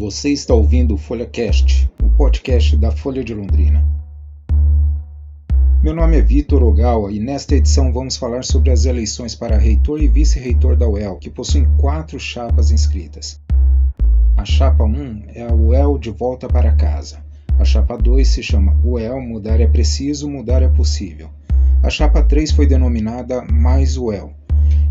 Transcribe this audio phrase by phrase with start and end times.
[0.00, 3.86] Você está ouvindo o FolhaCast, o podcast da Folha de Londrina.
[5.82, 10.00] Meu nome é Vitor Ogawa e nesta edição vamos falar sobre as eleições para reitor
[10.00, 13.38] e vice-reitor da UEL, que possuem quatro chapas inscritas.
[14.38, 17.22] A chapa 1 é a UEL de volta para casa.
[17.58, 21.28] A chapa 2 se chama UEL Mudar é Preciso, Mudar é Possível.
[21.82, 24.32] A chapa 3 foi denominada Mais UEL.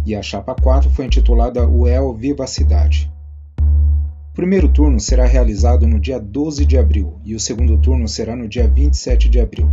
[0.06, 3.12] E a chapa 4 foi intitulada UEL Viva a Cidade.
[4.40, 8.38] O primeiro turno será realizado no dia 12 de abril e o segundo turno será
[8.38, 9.70] no dia 27 de abril.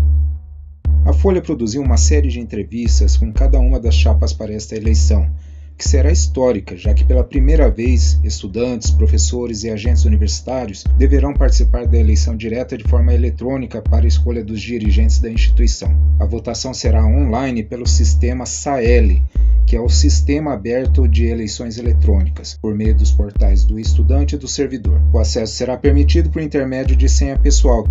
[1.05, 5.31] A Folha produziu uma série de entrevistas com cada uma das chapas para esta eleição,
[5.77, 11.87] que será histórica, já que pela primeira vez estudantes, professores e agentes universitários deverão participar
[11.87, 15.95] da eleição direta de forma eletrônica para a escolha dos dirigentes da instituição.
[16.19, 19.23] A votação será online pelo sistema SAEL,
[19.67, 24.39] que é o Sistema Aberto de Eleições Eletrônicas, por meio dos portais do estudante e
[24.39, 25.01] do servidor.
[25.13, 27.87] O acesso será permitido por intermédio de senha pessoal.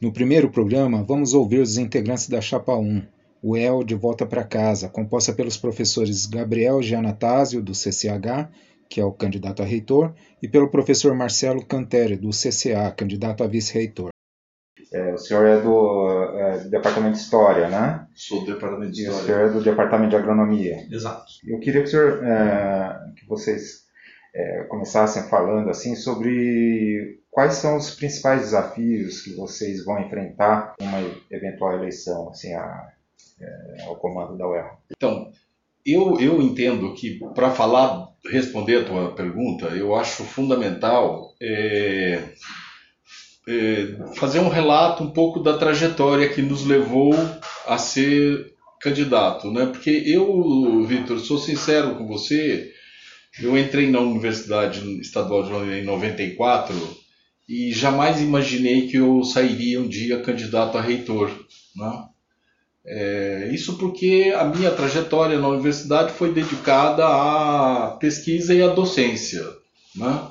[0.00, 3.02] No primeiro programa, vamos ouvir os integrantes da Chapa 1,
[3.46, 8.50] o EL de Volta para Casa, composta pelos professores Gabriel Gianatásio, do CCH,
[8.90, 13.46] que é o candidato a reitor, e pelo professor Marcelo Canteri, do CCA, candidato a
[13.46, 14.08] vice-reitor.
[14.92, 18.08] É, o senhor é do, é, Departamento de História, né?
[18.16, 19.26] Sou do Departamento de E o História.
[19.26, 20.84] senhor é do Departamento de Agronomia.
[20.90, 21.26] Exato.
[21.46, 23.84] Eu queria que, o senhor, é, que vocês
[24.34, 30.98] é, começassem falando assim sobre quais são os principais desafios que vocês vão enfrentar numa
[31.30, 32.95] eventual eleição assim, a,
[33.40, 34.78] é, ao comando da UEL.
[34.90, 35.30] Então,
[35.84, 42.22] eu, eu entendo que para falar, responder a tua pergunta, eu acho fundamental é,
[43.48, 47.14] é, fazer um relato um pouco da trajetória que nos levou
[47.66, 49.66] a ser candidato, né?
[49.66, 52.72] Porque eu, Vitor, sou sincero com você,
[53.40, 56.74] eu entrei na Universidade Estadual de Londrina em 94
[57.48, 61.30] e jamais imaginei que eu sairia um dia candidato a reitor,
[61.76, 62.08] né?
[62.88, 69.44] É, isso porque a minha trajetória na universidade foi dedicada à pesquisa e à docência,
[69.94, 70.28] né?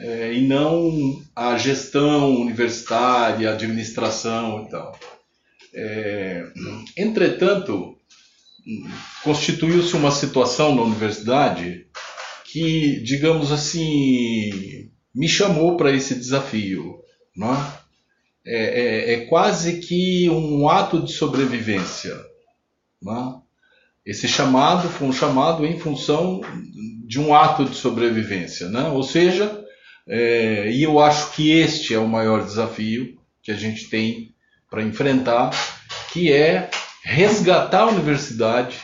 [0.00, 4.98] É, e não à gestão universitária, administração e tal.
[5.72, 6.44] É,
[6.96, 7.96] entretanto,
[9.22, 11.86] constituiu-se uma situação na universidade
[12.44, 16.98] que, digamos assim, me chamou para esse desafio.
[17.36, 17.77] Não é?
[18.50, 22.16] É, é, é quase que um ato de sobrevivência.
[23.02, 23.34] Né?
[24.06, 26.40] Esse chamado foi um chamado em função
[27.06, 28.68] de um ato de sobrevivência.
[28.70, 28.88] Né?
[28.88, 29.62] Ou seja,
[30.08, 34.34] é, e eu acho que este é o maior desafio que a gente tem
[34.70, 35.50] para enfrentar,
[36.10, 36.70] que é
[37.04, 38.78] resgatar a universidade,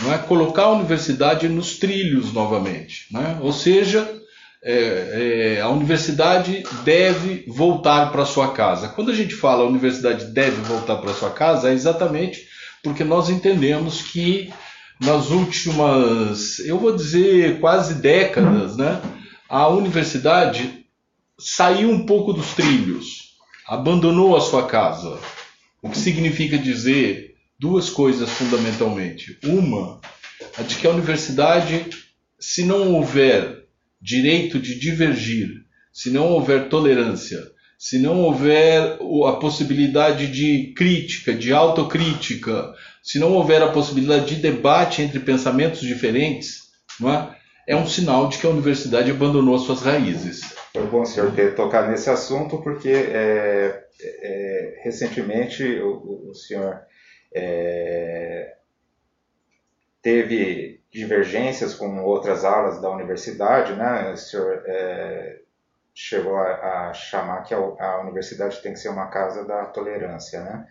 [0.00, 0.18] não é?
[0.18, 3.06] colocar a universidade nos trilhos novamente.
[3.10, 3.38] Né?
[3.42, 4.20] Ou seja,
[4.64, 8.88] é, é, a universidade deve voltar para sua casa.
[8.88, 12.48] Quando a gente fala a universidade deve voltar para sua casa, é exatamente
[12.82, 14.50] porque nós entendemos que
[14.98, 19.02] nas últimas, eu vou dizer, quase décadas, né,
[19.48, 20.86] a universidade
[21.38, 23.34] saiu um pouco dos trilhos,
[23.66, 25.18] abandonou a sua casa.
[25.82, 29.38] O que significa dizer duas coisas fundamentalmente.
[29.44, 30.00] Uma,
[30.56, 31.90] a de que a universidade,
[32.38, 33.63] se não houver
[34.04, 37.40] direito de divergir, se não houver tolerância,
[37.78, 44.42] se não houver a possibilidade de crítica, de autocrítica, se não houver a possibilidade de
[44.42, 46.64] debate entre pensamentos diferentes,
[47.02, 47.72] é?
[47.72, 50.42] é um sinal de que a universidade abandonou as suas raízes.
[50.74, 56.78] Foi bom o senhor ter tocado nesse assunto, porque é, é, recentemente o, o senhor
[57.34, 58.52] é,
[60.02, 64.12] teve divergências com outras alas da universidade, né?
[64.12, 65.40] O senhor é,
[65.92, 70.40] chegou a, a, chamar que a, a, universidade tem que ser uma casa da tolerância,
[70.40, 70.68] né?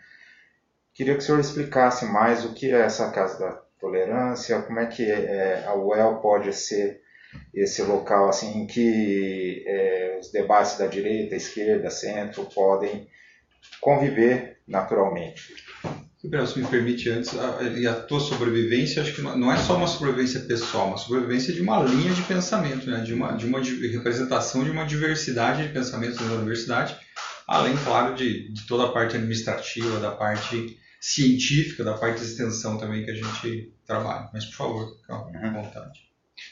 [0.93, 3.51] Queria que o senhor explicasse mais o que é essa casa da
[3.81, 7.01] tolerância, como é que é, a UEL pode ser
[7.53, 13.09] esse local assim em que é, os debates da direita, esquerda, centro podem
[13.81, 15.53] conviver naturalmente.
[16.23, 19.75] Gabriel, se me permite antes, a, e a tua sobrevivência, acho que não é só
[19.75, 23.01] uma sobrevivência pessoal, uma sobrevivência de uma linha de pensamento, né?
[23.01, 26.95] de, uma, de uma representação de uma diversidade de pensamentos da universidade,
[27.45, 32.77] além, claro, de, de toda a parte administrativa, da parte científica, da parte de extensão
[32.77, 34.29] também que a gente trabalha.
[34.33, 35.99] Mas, por favor, calma, à vontade.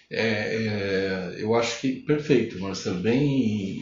[0.10, 3.81] É, é, eu acho que perfeito, Marcelo, bem,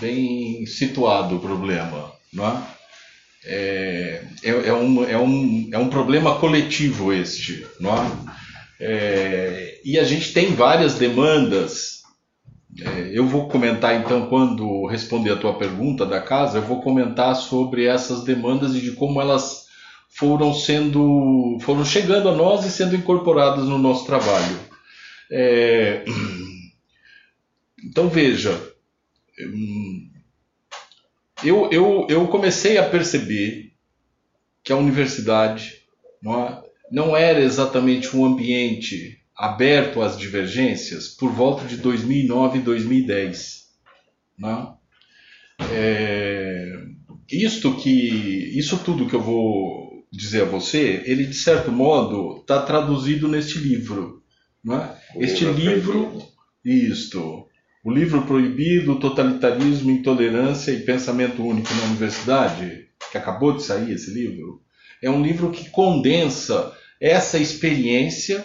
[0.00, 2.75] bem situado o problema, não é?
[3.46, 8.10] É, é, é, um, é, um, é um problema coletivo este, não é?
[8.80, 9.80] é?
[9.84, 11.96] E a gente tem várias demandas
[12.80, 17.34] é, eu vou comentar então, quando responder a tua pergunta da casa, eu vou comentar
[17.34, 19.66] sobre essas demandas e de como elas
[20.08, 24.58] foram sendo, foram chegando a nós e sendo incorporadas no nosso trabalho.
[25.30, 26.04] É,
[27.82, 28.52] então veja,
[29.40, 30.10] hum,
[31.44, 33.72] eu, eu, eu comecei a perceber
[34.64, 35.74] que a universidade
[36.22, 42.62] não, é, não era exatamente um ambiente aberto às divergências por volta de 2009 e
[42.62, 43.66] 2010.
[44.38, 44.68] Né?
[45.72, 46.72] É,
[47.30, 47.90] isto que,
[48.58, 53.58] isso tudo que eu vou dizer a você, ele de certo modo está traduzido neste
[53.58, 54.22] livro.
[54.64, 54.96] Né?
[55.16, 56.28] Este livro, proibido.
[56.64, 57.45] isto,
[57.86, 64.10] o livro proibido, totalitarismo, intolerância e pensamento único na universidade, que acabou de sair esse
[64.10, 64.60] livro,
[65.00, 68.44] é um livro que condensa essa experiência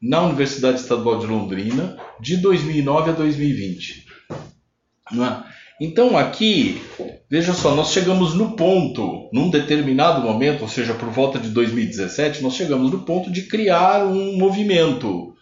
[0.00, 4.04] na Universidade Estadual de Londrina de 2009 a 2020.
[4.30, 5.56] É?
[5.80, 6.82] Então aqui,
[7.30, 12.42] veja só, nós chegamos no ponto, num determinado momento, ou seja, por volta de 2017,
[12.42, 15.34] nós chegamos no ponto de criar um movimento,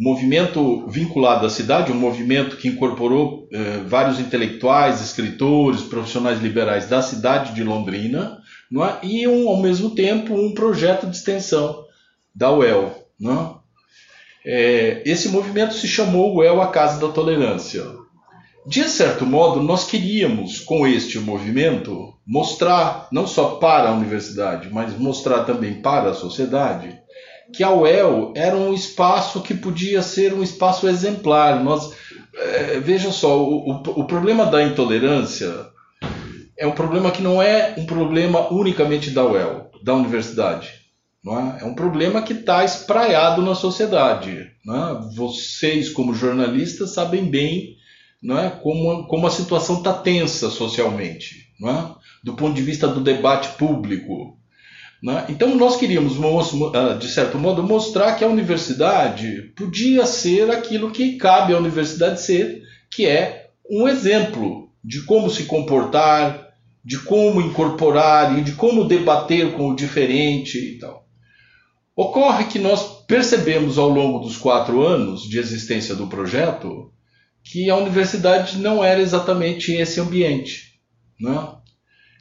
[0.00, 7.02] movimento vinculado à cidade, um movimento que incorporou eh, vários intelectuais, escritores, profissionais liberais da
[7.02, 8.38] cidade de Londrina,
[8.70, 8.98] não é?
[9.02, 11.84] e um, ao mesmo tempo um projeto de extensão
[12.34, 13.06] da UEL.
[13.20, 13.60] Não
[14.46, 14.50] é?
[14.52, 17.84] É, esse movimento se chamou UEL a Casa da Tolerância.
[18.66, 24.98] De certo modo, nós queríamos, com este movimento, mostrar, não só para a universidade, mas
[24.98, 26.99] mostrar também para a sociedade,
[27.52, 31.62] que a UEL era um espaço que podia ser um espaço exemplar.
[31.62, 31.92] Nós,
[32.34, 35.70] é, veja só, o, o, o problema da intolerância
[36.60, 40.80] é um problema que não é um problema unicamente da UEL, da universidade.
[41.26, 41.62] É?
[41.62, 41.64] é?
[41.64, 44.30] um problema que está espraiado na sociedade.
[44.30, 45.14] É?
[45.14, 47.76] Vocês, como jornalistas, sabem bem
[48.22, 48.50] é?
[48.50, 52.00] como, como a situação está tensa socialmente, é?
[52.22, 54.38] do ponto de vista do debate público.
[55.08, 55.32] É?
[55.32, 56.14] Então, nós queríamos,
[56.74, 62.20] ah, de certo modo, mostrar que a universidade podia ser aquilo que cabe à universidade
[62.20, 66.48] ser, que é um exemplo de como se comportar,
[66.84, 71.06] de como incorporar e de como debater com o diferente e tal.
[71.96, 76.92] Ocorre que nós percebemos ao longo dos quatro anos de existência do projeto
[77.42, 80.80] que a universidade não era exatamente esse ambiente.
[81.18, 81.54] Né?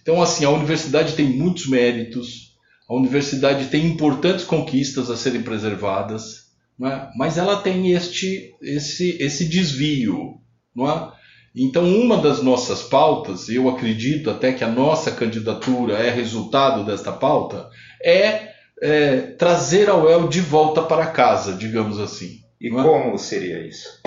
[0.02, 2.49] Então, assim, a universidade tem muitos méritos,
[2.90, 7.10] a universidade tem importantes conquistas a serem preservadas, né?
[7.16, 10.40] mas ela tem este, esse, esse desvio.
[10.76, 11.12] Não é?
[11.56, 17.12] Então, uma das nossas pautas, eu acredito até que a nossa candidatura é resultado desta
[17.12, 17.70] pauta,
[18.04, 18.50] é
[18.82, 22.40] é, trazer a UEL de volta para casa, digamos assim.
[22.60, 22.72] E é?
[22.72, 24.02] como seria isso?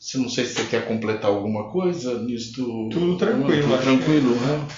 [0.00, 2.88] Se não sei se você quer completar alguma coisa nisto.
[2.90, 4.68] Tudo tranquilo, tudo tranquilo, né?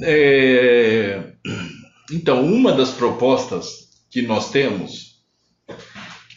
[0.00, 1.32] É...
[2.12, 5.16] Então, uma das propostas que nós temos,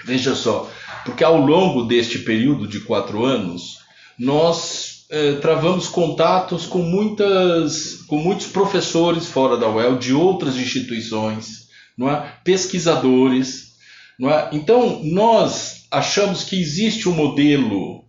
[0.06, 0.72] veja só,
[1.04, 3.80] porque ao longo deste período de quatro anos,
[4.18, 11.68] nós é, travamos contatos com, muitas, com muitos professores fora da UEL, de outras instituições,
[11.98, 12.40] não é?
[12.44, 13.68] pesquisadores.
[14.20, 14.50] Não é?
[14.52, 18.07] Então, nós achamos que existe um modelo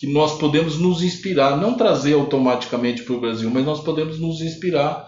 [0.00, 4.40] que nós podemos nos inspirar, não trazer automaticamente para o Brasil, mas nós podemos nos
[4.40, 5.06] inspirar,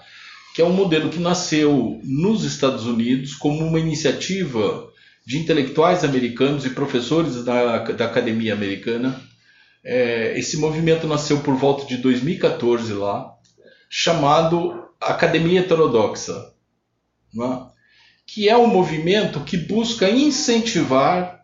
[0.54, 4.88] que é um modelo que nasceu nos Estados Unidos como uma iniciativa
[5.26, 9.20] de intelectuais americanos e professores da, da academia americana
[9.84, 13.34] é, esse movimento nasceu por volta de 2014 lá,
[13.90, 16.52] chamado Academia Heterodoxa,
[17.34, 17.66] né?
[18.26, 21.41] que é um movimento que busca incentivar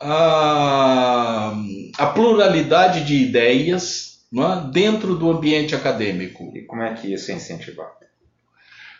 [0.00, 1.54] a,
[1.98, 4.68] a pluralidade de ideias né?
[4.72, 6.52] dentro do ambiente acadêmico.
[6.54, 7.96] E como é que isso é incentivado?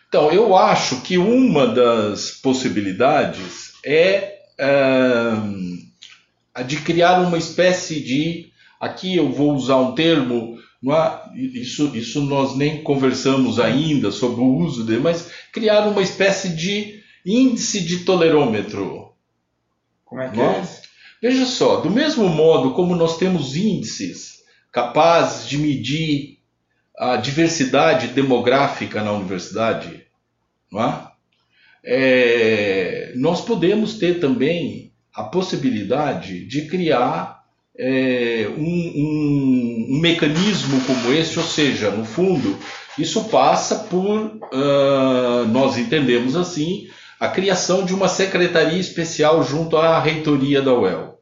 [0.08, 5.32] Então, eu acho que uma das possibilidades é, é
[6.54, 8.50] a de criar uma espécie de.
[8.80, 14.54] Aqui eu vou usar um termo, é, isso, isso nós nem conversamos ainda sobre o
[14.58, 19.12] uso dele, mas criar uma espécie de índice de tolerômetro.
[20.04, 20.44] Como é que é?
[20.44, 20.85] é
[21.28, 26.38] Veja só, do mesmo modo como nós temos índices capazes de medir
[26.96, 30.06] a diversidade demográfica na universidade,
[30.72, 30.92] é?
[31.82, 37.42] É, nós podemos ter também a possibilidade de criar
[37.76, 42.56] é, um, um, um, mecanismo como esse, ou seja, no fundo,
[42.96, 46.86] isso passa por, uh, nós entendemos assim,
[47.18, 51.15] a criação de uma secretaria especial junto à reitoria da UEL.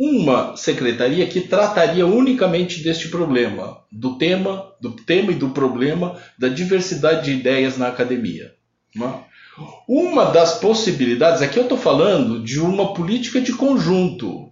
[0.00, 6.48] Uma secretaria que trataria unicamente deste problema, do tema, do tema e do problema da
[6.48, 8.54] diversidade de ideias na academia.
[8.96, 9.30] É?
[9.86, 14.50] Uma das possibilidades, aqui eu estou falando de uma política de conjunto.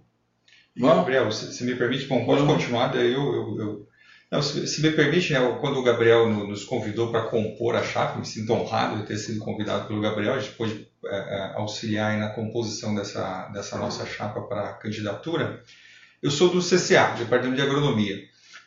[0.77, 0.81] É?
[0.81, 3.87] Gabriel, se, se, me permite, bom, pode continuar, daí eu, eu, eu...
[4.31, 8.19] Não, se, se, me permite, né, quando o Gabriel nos convidou para compor a chapa,
[8.19, 12.17] me sinto honrado de ter sido convidado pelo Gabriel, a gente pôde é, é, auxiliar
[12.17, 15.63] na composição dessa, dessa nossa chapa para candidatura.
[16.21, 18.17] Eu sou do CCA, Departamento de Agronomia.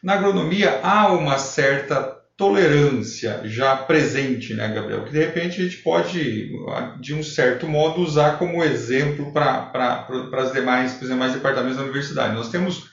[0.02, 5.04] Na agronomia há uma certa tolerância já presente, né, Gabriel?
[5.04, 6.50] Que de repente a gente pode,
[6.98, 12.34] de um certo modo, usar como exemplo para as demais, os demais departamentos da universidade.
[12.34, 12.90] Nós temos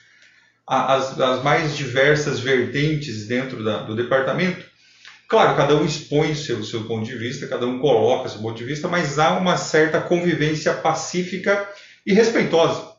[0.70, 4.70] as, as mais diversas vertentes dentro da, do departamento,
[5.30, 8.64] Claro, cada um expõe seu, seu ponto de vista, cada um coloca seu ponto de
[8.64, 11.68] vista, mas há uma certa convivência pacífica
[12.04, 12.90] e respeitosa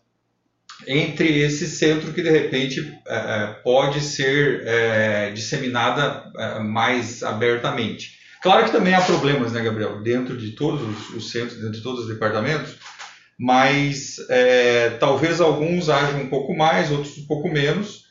[0.87, 8.21] entre esse centro que de repente é, é pode ser é, disseminada é, mais abertamente.
[8.41, 11.81] Claro que também há problemas, né, Gabriel, dentro de todos os, os centros, dentro de
[11.81, 12.77] todos os departamentos,
[13.41, 18.03] mas é, talvez alguns hajam um pouco mais, outros um pouco menos,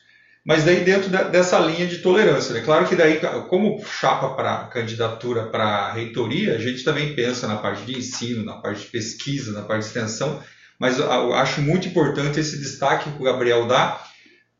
[0.45, 2.53] mas daí dentro dessa linha de tolerância.
[2.53, 2.59] Né?
[2.59, 7.85] Claro que daí, como chapa para candidatura para reitoria, a gente também pensa na parte
[7.85, 10.43] de ensino, na parte de pesquisa, na parte de extensão,
[10.77, 14.03] mas eu acho muito importante esse destaque que o Gabriel dá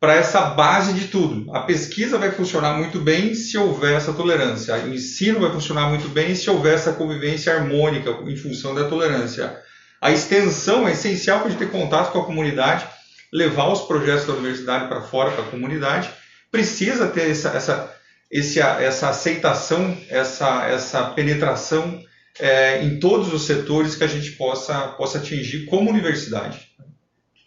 [0.00, 1.54] para essa base de tudo.
[1.54, 6.08] A pesquisa vai funcionar muito bem se houver essa tolerância, o ensino vai funcionar muito
[6.08, 9.54] bem se houver essa convivência harmônica em função da tolerância.
[10.02, 12.88] A extensão é essencial para a gente ter contato com a comunidade,
[13.32, 16.12] levar os projetos da universidade para fora, para a comunidade,
[16.50, 17.96] precisa ter essa, essa,
[18.28, 22.02] esse, essa aceitação, essa, essa penetração
[22.40, 26.74] é, em todos os setores que a gente possa, possa atingir como universidade.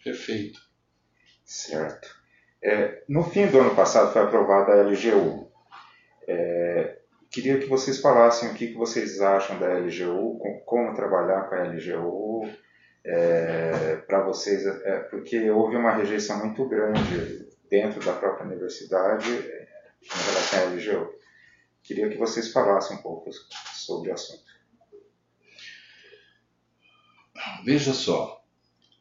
[0.02, 0.58] Perfeito.
[1.44, 2.08] Certo.
[2.64, 5.52] É, no fim do ano passado foi aprovada a LGU.
[6.26, 11.54] É, queria que vocês falassem o que, vocês acham da LGU, com, como trabalhar com
[11.54, 12.50] a LGU,
[13.04, 19.68] é, para vocês, é, porque houve uma rejeição muito grande dentro da própria universidade é,
[20.02, 21.14] em relação à LGU.
[21.82, 23.30] Queria que vocês falassem um pouco
[23.74, 24.44] sobre o assunto.
[27.64, 28.42] Veja só,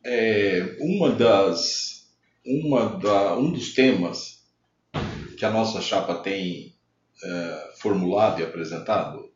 [0.03, 2.07] é, uma das,
[2.45, 4.45] uma da, um dos temas
[5.37, 6.74] que a nossa chapa tem
[7.23, 9.31] é, formulado e apresentado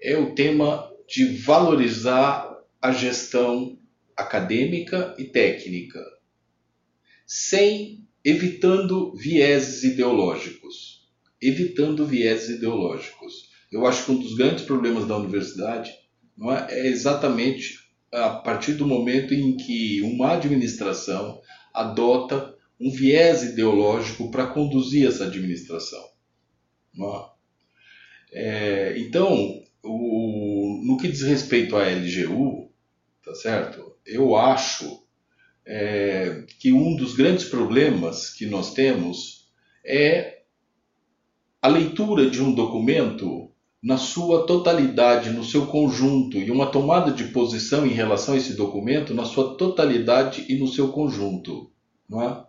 [0.00, 0.12] é?
[0.12, 3.78] é o tema de valorizar a gestão
[4.16, 6.04] acadêmica e técnica,
[7.26, 11.08] sem evitando vieses ideológicos,
[11.40, 13.50] evitando vieses ideológicos.
[13.70, 15.92] Eu acho que um dos grandes problemas da universidade
[16.36, 17.80] não é, é exatamente
[18.12, 21.40] a partir do momento em que uma administração
[21.72, 22.51] adota
[22.82, 26.04] um viés ideológico para conduzir essa administração.
[26.98, 27.32] É?
[28.34, 32.70] É, então, o, no que diz respeito à LGU,
[33.24, 33.94] tá certo?
[34.04, 35.04] Eu acho
[35.64, 39.48] é, que um dos grandes problemas que nós temos
[39.84, 40.42] é
[41.60, 47.24] a leitura de um documento na sua totalidade, no seu conjunto, e uma tomada de
[47.24, 51.70] posição em relação a esse documento na sua totalidade e no seu conjunto.
[52.08, 52.44] Não é?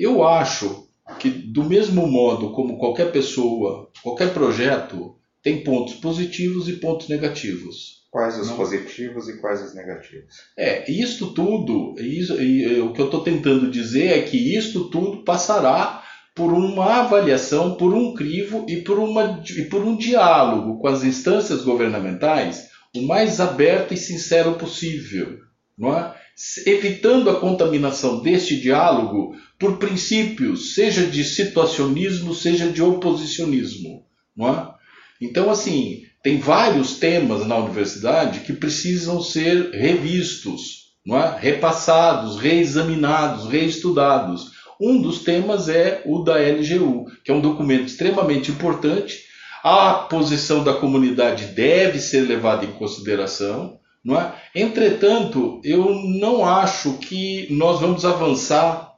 [0.00, 0.86] Eu acho
[1.18, 8.00] que, do mesmo modo como qualquer pessoa, qualquer projeto, tem pontos positivos e pontos negativos.
[8.10, 8.56] Quais os não.
[8.56, 10.34] positivos e quais os negativos?
[10.56, 15.22] É, isto tudo, isso, e, o que eu estou tentando dizer é que isto tudo
[15.22, 16.02] passará
[16.34, 21.04] por uma avaliação, por um crivo e por, uma, e por um diálogo com as
[21.04, 25.38] instâncias governamentais o mais aberto e sincero possível,
[25.78, 26.19] não é?
[26.66, 34.06] Evitando a contaminação deste diálogo por princípios, seja de situacionismo, seja de oposicionismo.
[34.38, 34.80] É?
[35.20, 41.38] Então, assim, tem vários temas na universidade que precisam ser revistos, é?
[41.38, 44.52] repassados, reexaminados, reestudados.
[44.80, 49.24] Um dos temas é o da LGU, que é um documento extremamente importante.
[49.62, 53.79] A posição da comunidade deve ser levada em consideração.
[54.04, 54.34] Não é?
[54.54, 58.96] Entretanto, eu não acho que nós vamos avançar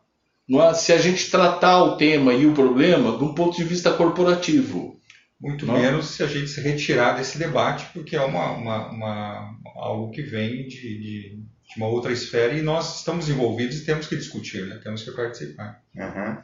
[0.48, 0.74] não é?
[0.74, 5.00] se a gente tratar o tema e o problema de um ponto de vista corporativo
[5.42, 5.74] muito Não.
[5.74, 10.22] menos se a gente se retirar desse debate, porque é uma, uma, uma algo que
[10.22, 14.64] vem de, de, de, uma outra esfera e nós estamos envolvidos e temos que discutir,
[14.68, 14.80] né?
[14.82, 15.82] temos que participar.
[15.96, 16.38] Uhum.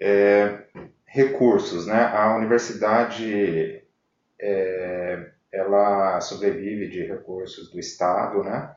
[0.00, 0.66] É,
[1.04, 2.04] recursos, né?
[2.04, 3.82] A universidade
[4.40, 8.74] é, ela sobrevive de recursos do Estado, né?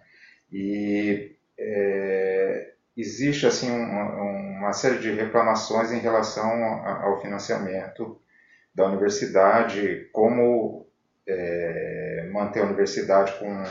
[0.52, 6.52] E é, existe assim um, uma série de reclamações em relação
[6.84, 8.20] ao financiamento
[8.74, 10.86] da universidade, como
[11.28, 13.64] é, manter a universidade com,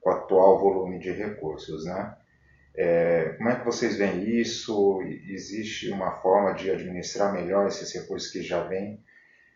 [0.00, 2.16] com o atual volume de recursos, né?
[2.78, 5.00] É, como é que vocês veem isso?
[5.28, 9.02] Existe uma forma de administrar melhor esses recursos que já vêm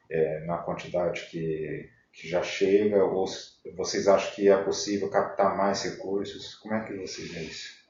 [0.08, 3.04] é, na quantidade que, que já chega?
[3.04, 3.26] Ou
[3.76, 6.54] vocês acham que é possível captar mais recursos?
[6.56, 7.80] Como é que vocês veem isso?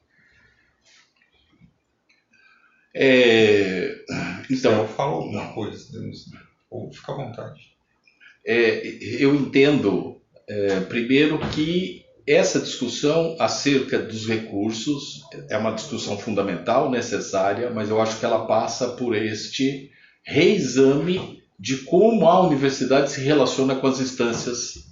[2.95, 3.95] É,
[4.51, 5.87] então, Você falou alguma coisa,
[6.69, 7.73] ou fica à vontade.
[8.45, 8.87] É,
[9.23, 17.71] eu entendo, é, primeiro, que essa discussão acerca dos recursos é uma discussão fundamental, necessária,
[17.71, 19.91] mas eu acho que ela passa por este
[20.23, 24.87] reexame de como a universidade se relaciona com as instâncias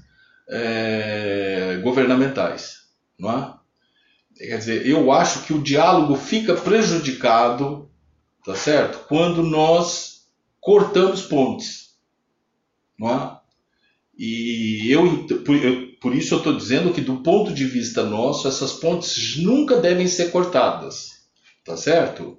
[0.47, 2.81] é, governamentais,
[3.19, 3.55] não é?
[4.37, 7.91] Quer dizer, eu acho que o diálogo fica prejudicado,
[8.45, 9.07] tá certo?
[9.09, 10.29] Quando nós
[10.61, 11.95] cortamos pontes,
[12.99, 13.39] não é?
[14.17, 18.47] E eu, por, eu, por isso eu estou dizendo que do ponto de vista nosso,
[18.47, 21.13] essas pontes nunca devem ser cortadas,
[21.65, 22.39] tá certo?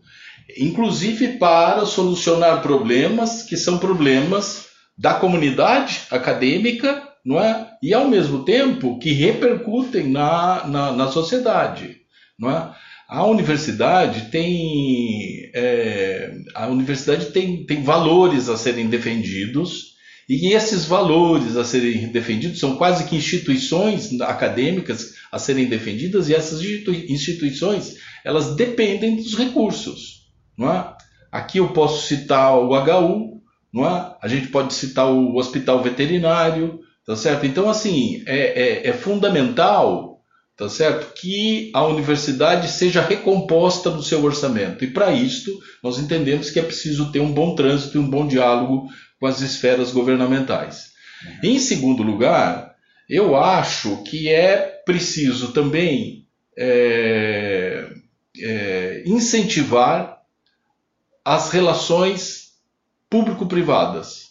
[0.57, 7.67] Inclusive para solucionar problemas que são problemas da comunidade acadêmica, não é?
[7.81, 11.97] E ao mesmo tempo que repercutem na, na, na sociedade,
[12.37, 12.73] não é?
[13.07, 19.89] A universidade tem é, a universidade tem, tem valores a serem defendidos
[20.29, 26.35] e esses valores a serem defendidos são quase que instituições acadêmicas a serem defendidas, e
[26.35, 30.18] essas instituições elas dependem dos recursos.
[30.59, 30.93] Não é?
[31.31, 33.41] Aqui eu posso citar o HU,
[33.73, 34.15] não é?
[34.21, 37.45] a gente pode citar o hospital veterinário, tá certo?
[37.45, 40.09] Então, assim, é, é, é fundamental
[40.59, 41.13] tá certo?
[41.13, 44.83] Que a universidade seja recomposta no seu orçamento.
[44.83, 48.27] E para isso, nós entendemos que é preciso ter um bom trânsito e um bom
[48.27, 50.87] diálogo com as esferas governamentais.
[51.25, 51.51] Uhum.
[51.51, 52.75] Em segundo lugar,
[53.09, 56.25] eu acho que é preciso também
[56.57, 57.87] é,
[58.41, 60.18] é, incentivar
[61.29, 62.53] as relações
[63.07, 64.29] público-privadas.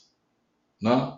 [0.82, 1.12] Né?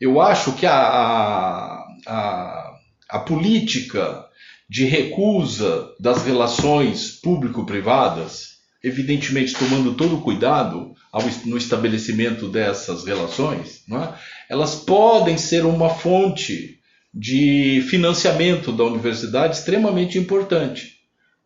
[0.00, 2.74] Eu acho que a, a, a,
[3.10, 4.26] a política
[4.70, 13.82] de recusa das relações público-privadas, evidentemente tomando todo o cuidado, ao, no estabelecimento dessas relações,
[13.90, 14.14] é?
[14.48, 16.78] elas podem ser uma fonte
[17.12, 21.00] de financiamento da universidade extremamente importante.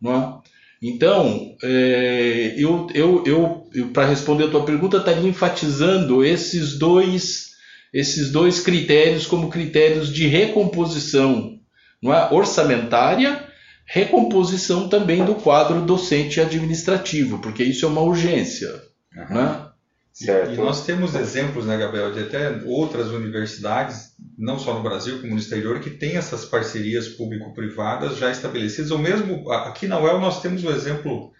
[0.05, 0.49] É?
[0.79, 3.58] Então, é, eu, eu, eu
[3.93, 7.51] para responder a tua pergunta, estaria enfatizando esses dois,
[7.93, 11.59] esses dois critérios como critérios de recomposição
[12.01, 12.29] não é?
[12.31, 13.45] orçamentária,
[13.85, 18.69] recomposição também do quadro docente administrativo, porque isso é uma urgência.
[19.15, 19.35] Uhum.
[19.35, 19.65] Né?
[20.13, 20.51] Certo.
[20.51, 25.19] E, e, nós temos exemplos, né, Gabriel, de até outras universidades, não só no Brasil
[25.19, 30.19] como no exterior, que têm essas parcerias público-privadas já estabelecidas, ou mesmo aqui na UEL
[30.19, 31.31] nós temos um exemplo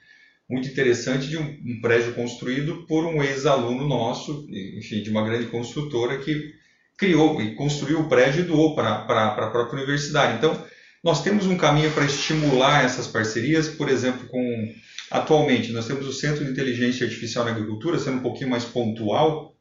[0.49, 5.45] muito interessante de um, um prédio construído por um ex-aluno nosso, enfim, de uma grande
[5.47, 6.53] construtora que
[6.97, 10.38] criou e construiu o prédio e doou para a própria universidade.
[10.38, 10.65] Então,
[11.03, 14.73] nós temos um caminho para estimular essas parcerias, por exemplo, com
[15.09, 19.55] Atualmente, nós temos o Centro de Inteligência Artificial na Agricultura, sendo um pouquinho mais pontual,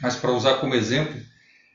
[0.00, 1.20] mas para usar como exemplo,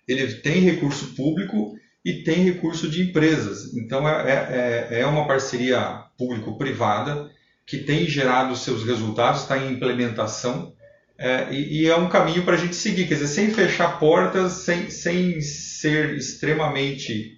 [0.08, 3.74] ele tem recurso público e tem recurso de empresas.
[3.74, 7.30] Então, é, é, é, uma parceria público-privada
[7.72, 10.74] que tem gerado seus resultados, está em implementação
[11.18, 14.52] é, e, e, é um caminho para a gente seguir, quer dizer, sem fechar portas,
[14.66, 17.38] sem, sem ser extremamente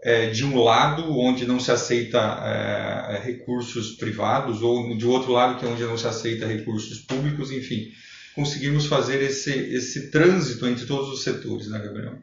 [0.00, 5.58] é, de um lado onde não se aceita é, recursos privados ou de outro lado
[5.58, 7.88] que é onde não se aceita recursos públicos, enfim,
[8.36, 12.20] conseguimos fazer esse, esse trânsito entre todos os setores, né, Gabriel?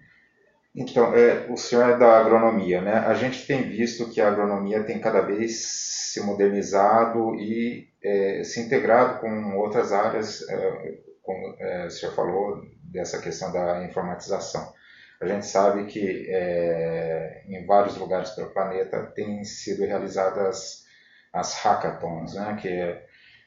[0.76, 2.94] Então, é, o senhor é da agronomia, né?
[3.00, 8.60] A gente tem visto que a agronomia tem cada vez se modernizado e é, se
[8.62, 14.74] integrado com outras áreas, é, como é, o senhor falou, dessa questão da informatização.
[15.22, 20.86] A gente sabe que é, em vários lugares pelo planeta têm sido realizadas
[21.34, 22.98] as hackathons, né, que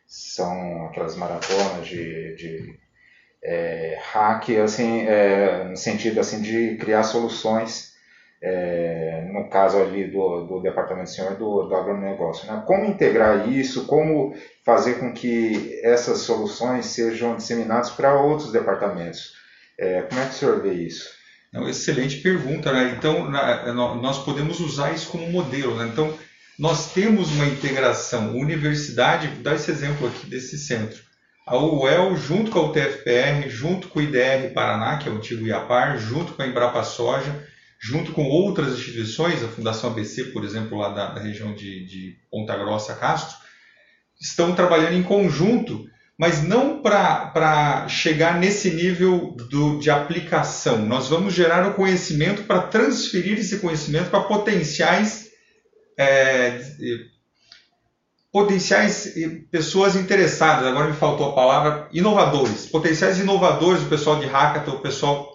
[0.06, 2.78] são aquelas maratonas de, de
[3.42, 7.92] é, hack, assim, é, no sentido assim de criar soluções,
[8.40, 12.46] é, no caso ali do, do departamento senhor do, do agronegócio.
[12.46, 12.62] Né?
[12.66, 19.34] Como integrar isso, como fazer com que essas soluções sejam disseminadas para outros departamentos?
[19.78, 21.08] É, como é que o senhor vê isso?
[21.52, 22.94] Não, excelente pergunta, né?
[22.96, 23.30] Então,
[24.00, 25.86] nós podemos usar isso como modelo, né?
[25.92, 26.16] Então,
[26.58, 28.34] nós temos uma integração.
[28.34, 31.02] Universidade, dar esse exemplo aqui desse centro.
[31.46, 35.46] A UEL, junto com a UTFPR, junto com o IDR Paraná, que é o antigo
[35.46, 37.46] IAPAR, junto com a Embrapa Soja,
[37.80, 42.16] junto com outras instituições, a Fundação ABC, por exemplo, lá da, da região de, de
[42.30, 43.36] Ponta Grossa, Castro,
[44.20, 45.90] estão trabalhando em conjunto
[46.22, 50.78] mas não para chegar nesse nível do, de aplicação.
[50.78, 55.30] Nós vamos gerar o conhecimento para transferir esse conhecimento para potenciais
[55.98, 56.60] é,
[58.32, 59.14] potenciais
[59.50, 60.66] pessoas interessadas.
[60.66, 65.30] Agora me faltou a palavra inovadores, potenciais inovadores, o pessoal de hackathon, o pessoal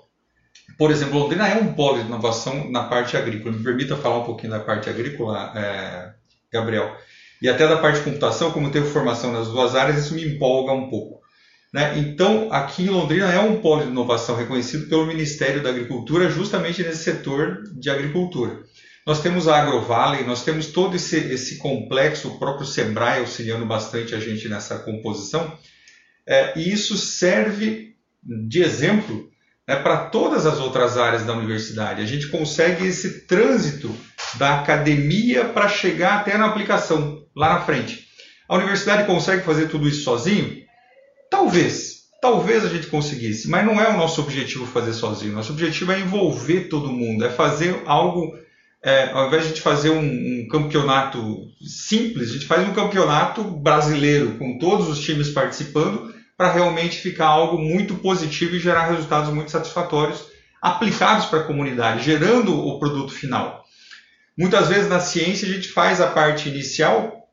[0.77, 3.55] por exemplo, Londrina é um polo de inovação na parte agrícola.
[3.55, 6.11] Me permita falar um pouquinho da parte agrícola, é,
[6.53, 6.95] Gabriel
[7.41, 10.71] e até da parte de computação, como tenho formação nas duas áreas, isso me empolga
[10.71, 11.21] um pouco.
[11.73, 11.99] Né?
[11.99, 16.81] Então, aqui em Londrina é um polo de inovação reconhecido pelo Ministério da Agricultura, justamente
[16.81, 18.63] nesse setor de agricultura.
[19.07, 24.13] Nós temos a AgroValley, nós temos todo esse, esse complexo, o próprio Sebrae auxiliando bastante
[24.13, 25.57] a gente nessa composição,
[26.27, 29.29] é, e isso serve de exemplo
[29.65, 32.01] né, para todas as outras áreas da universidade.
[32.01, 33.95] A gente consegue esse trânsito
[34.33, 38.05] da academia para chegar até na aplicação, lá na frente.
[38.49, 40.57] A universidade consegue fazer tudo isso sozinho?
[41.31, 41.97] Talvez.
[42.21, 45.31] Talvez a gente conseguisse, mas não é o nosso objetivo fazer sozinho.
[45.31, 48.37] Nosso objetivo é envolver todo mundo, é fazer algo.
[48.83, 52.73] É, ao invés de a gente fazer um, um campeonato simples, a gente faz um
[52.73, 58.87] campeonato brasileiro, com todos os times participando, para realmente ficar algo muito positivo e gerar
[58.87, 60.25] resultados muito satisfatórios
[60.61, 63.63] aplicados para a comunidade, gerando o produto final.
[64.37, 67.27] Muitas vezes na ciência a gente faz a parte inicial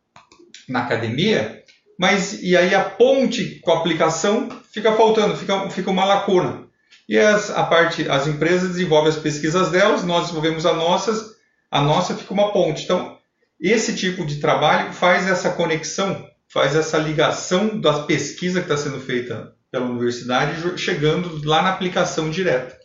[0.69, 1.63] na academia,
[1.99, 6.65] mas e aí a ponte com a aplicação fica faltando, fica, fica uma lacuna.
[7.07, 11.34] E as, a parte, as empresas desenvolvem as pesquisas delas, nós desenvolvemos as nossas,
[11.75, 12.85] a nossa fica uma ponte.
[12.85, 13.19] Então,
[13.61, 19.01] esse tipo de trabalho faz essa conexão faz essa ligação da pesquisa que está sendo
[19.01, 22.79] feita pela universidade chegando lá na aplicação direta.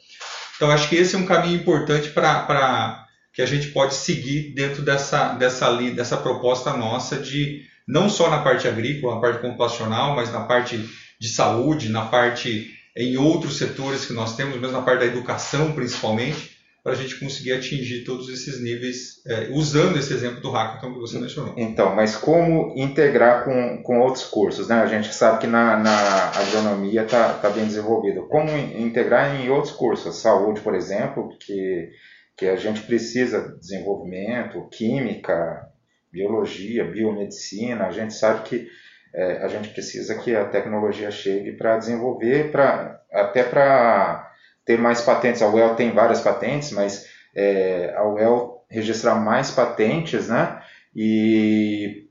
[0.56, 4.82] Então, acho que esse é um caminho importante para que a gente pode seguir dentro
[4.82, 10.34] dessa, dessa, dessa proposta nossa de não só na parte agrícola, na parte computacional, mas
[10.34, 10.84] na parte
[11.20, 15.74] de saúde, na parte em outros setores que nós temos, mesmo na parte da educação
[15.74, 16.58] principalmente,
[16.90, 21.00] para a gente conseguir atingir todos esses níveis, é, usando esse exemplo do hackathon que
[21.00, 21.54] você mencionou.
[21.56, 24.68] Então, mas como integrar com, com outros cursos?
[24.68, 24.76] Né?
[24.76, 28.28] A gente sabe que na, na agronomia está tá bem desenvolvido.
[28.28, 30.16] Como integrar em outros cursos?
[30.16, 31.92] Saúde, por exemplo, que,
[32.36, 35.70] que a gente precisa de desenvolvimento, química,
[36.12, 38.68] biologia, biomedicina, a gente sabe que
[39.14, 44.29] é, a gente precisa que a tecnologia chegue para desenvolver, pra, até para
[44.70, 45.42] ter mais patentes.
[45.42, 50.62] A UEL tem várias patentes, mas é, a UEL registrar mais patentes, né?
[50.96, 52.08] E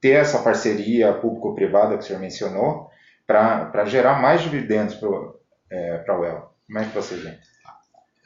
[0.00, 2.90] ter essa parceria público-privada que o senhor mencionou
[3.24, 5.08] para gerar mais dividendos para
[5.70, 6.52] é, a UEL.
[6.66, 7.38] Como é que você vê?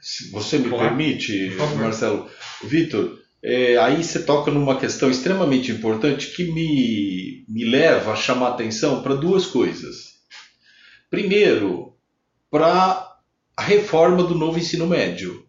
[0.01, 2.31] Se você me permite, Marcelo,
[2.63, 8.49] Vitor, é, aí você toca numa questão extremamente importante que me, me leva a chamar
[8.49, 10.15] atenção para duas coisas.
[11.11, 11.95] Primeiro,
[12.51, 13.14] para
[13.57, 15.45] a reforma do novo ensino médio.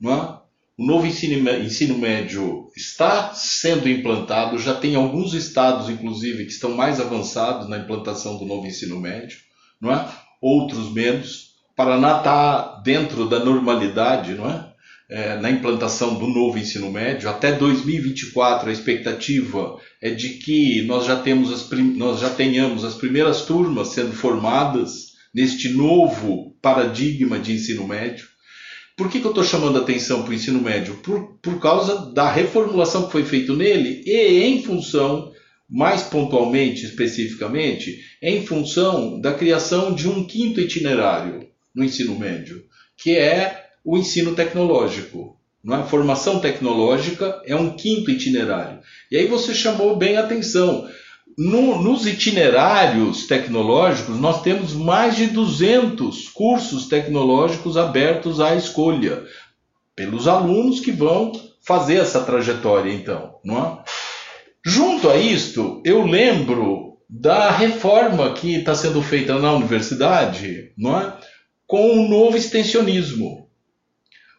[0.00, 0.42] Não é?
[0.78, 6.74] O novo ensino, ensino médio está sendo implantado, já tem alguns estados, inclusive, que estão
[6.74, 9.38] mais avançados na implantação do novo ensino médio,
[9.80, 10.08] não é?
[10.40, 11.52] outros menos.
[11.76, 14.72] Paraná está dentro da normalidade, não é?
[15.10, 15.36] é?
[15.36, 17.28] na implantação do novo ensino médio.
[17.28, 22.94] Até 2024 a expectativa é de que nós já, temos as, nós já tenhamos as
[22.94, 28.26] primeiras turmas sendo formadas neste novo paradigma de ensino médio.
[28.96, 30.94] Por que, que eu estou chamando atenção para o ensino médio?
[30.98, 35.32] Por, por causa da reformulação que foi feita nele e em função,
[35.68, 42.62] mais pontualmente, especificamente, em função da criação de um quinto itinerário no ensino médio,
[42.96, 45.36] que é o ensino tecnológico.
[45.64, 45.86] Não é?
[45.86, 48.80] Formação tecnológica é um quinto itinerário.
[49.10, 50.88] E aí você chamou bem a atenção.
[51.38, 59.24] No, nos itinerários tecnológicos, nós temos mais de 200 cursos tecnológicos abertos à escolha
[59.96, 61.32] pelos alunos que vão
[61.64, 63.36] fazer essa trajetória, então.
[63.44, 63.84] Não é?
[64.64, 71.18] Junto a isto, eu lembro da reforma que está sendo feita na universidade não é?
[71.66, 73.48] com o novo extensionismo.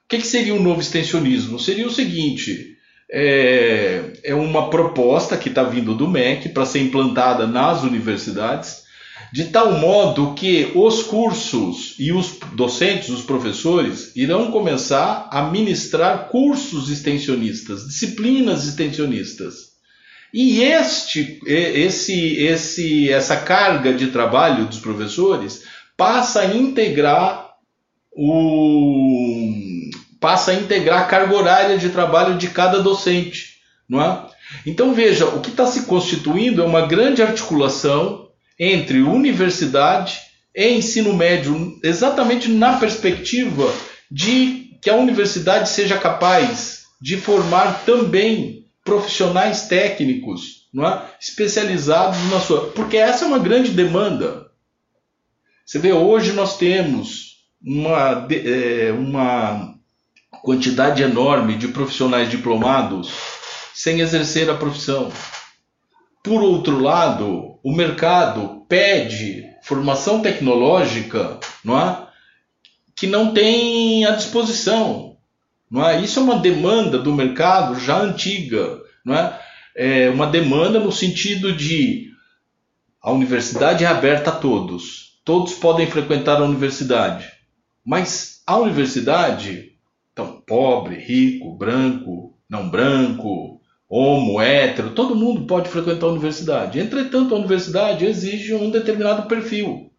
[0.05, 1.59] O que, que seria o novo extensionismo?
[1.59, 2.72] Seria o seguinte:
[3.15, 8.81] é, é uma proposta que está vindo do MEC para ser implantada nas universidades
[9.31, 16.27] de tal modo que os cursos e os docentes, os professores, irão começar a ministrar
[16.29, 19.73] cursos extensionistas, disciplinas extensionistas.
[20.31, 25.63] E este, esse, esse, essa carga de trabalho dos professores
[25.97, 27.53] passa a integrar
[28.11, 29.62] o
[30.23, 33.57] passa a integrar a carga horária de trabalho de cada docente,
[33.89, 34.25] não é?
[34.65, 40.21] Então veja, o que está se constituindo é uma grande articulação entre universidade
[40.55, 43.69] e ensino médio, exatamente na perspectiva
[44.09, 51.01] de que a universidade seja capaz de formar também profissionais técnicos, não é?
[51.19, 52.69] especializados na sua.
[52.69, 54.45] Porque essa é uma grande demanda.
[55.65, 59.72] Você vê, hoje nós temos uma, é, uma
[60.43, 63.09] quantidade enorme de profissionais diplomados
[63.73, 65.09] sem exercer a profissão.
[66.21, 72.07] Por outro lado, o mercado pede formação tecnológica não é?
[72.93, 75.15] que não tem à disposição.
[75.71, 76.01] Não é?
[76.01, 78.81] Isso é uma demanda do mercado já antiga.
[79.05, 79.39] Não é?
[79.73, 82.11] é uma demanda no sentido de
[83.01, 85.19] a universidade é aberta a todos.
[85.23, 87.31] Todos podem frequentar a universidade.
[87.85, 89.72] Mas a universidade,
[90.13, 96.79] então, pobre, rico, branco, não branco, homo, hétero, todo mundo pode frequentar a universidade.
[96.79, 99.91] Entretanto, a universidade exige um determinado perfil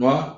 [0.00, 0.36] não é?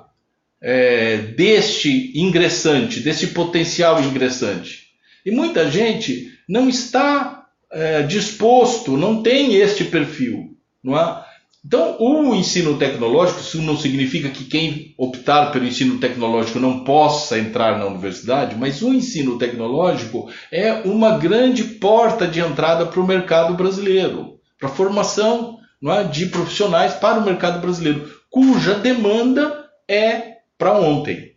[0.61, 4.89] é deste ingressante, deste potencial ingressante.
[5.25, 10.57] E muita gente não está é, disposto, não tem este perfil.
[10.83, 11.25] Não é?
[11.65, 17.39] Então, o ensino tecnológico, isso não significa que quem optar pelo ensino tecnológico não possa
[17.39, 23.07] entrar na universidade, mas o ensino tecnológico é uma grande porta de entrada para o
[23.07, 30.39] mercado brasileiro, para a formação é, de profissionais para o mercado brasileiro, cuja demanda é
[30.57, 31.33] para ontem.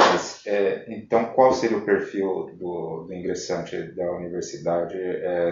[0.00, 4.96] Mas, é, então, qual seria o perfil do, do ingressante da universidade?
[4.96, 5.50] É,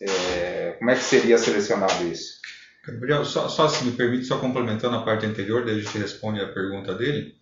[0.00, 2.40] é, como é que seria selecionado isso?
[2.86, 6.40] Gabriel, só, só se me permite, só complementando a parte anterior, daí a gente responde
[6.40, 7.34] a pergunta dele.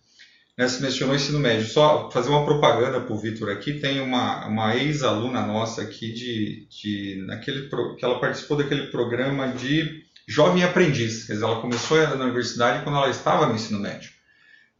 [0.57, 1.67] Né, você mencionou ensino médio.
[1.67, 6.67] Só fazer uma propaganda para o Vitor aqui, tem uma, uma ex-aluna nossa aqui de,
[6.69, 11.25] de naquele, que ela participou daquele programa de jovem aprendiz.
[11.25, 14.09] Quer dizer, ela começou na universidade quando ela estava no ensino médio.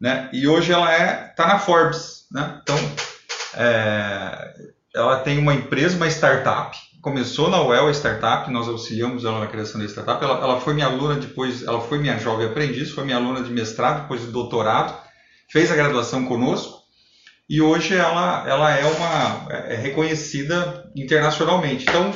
[0.00, 0.28] Né?
[0.32, 2.26] E hoje ela é está na Forbes.
[2.32, 2.60] Né?
[2.62, 2.76] Então,
[3.54, 4.54] é,
[4.94, 9.46] ela tem uma empresa, uma startup, começou na UEL, a startup, nós auxiliamos ela na
[9.46, 10.24] criação da startup.
[10.24, 13.50] Ela, ela, foi minha aluna depois, ela foi minha jovem aprendiz, foi minha aluna de
[13.52, 14.92] mestrado, depois de doutorado,
[15.48, 16.82] fez a graduação conosco
[17.48, 21.86] e hoje ela, ela é uma é, é reconhecida internacionalmente.
[21.88, 22.12] Então,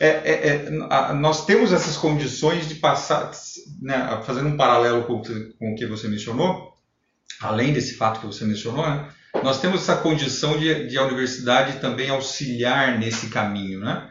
[0.00, 3.32] é, é, é, a, nós temos essas condições de passar,
[3.82, 6.72] né, fazendo um paralelo com, com o que você mencionou,
[7.38, 9.10] além desse fato que você mencionou, né,
[9.42, 14.08] nós temos essa condição de, de a universidade também auxiliar nesse caminho, né?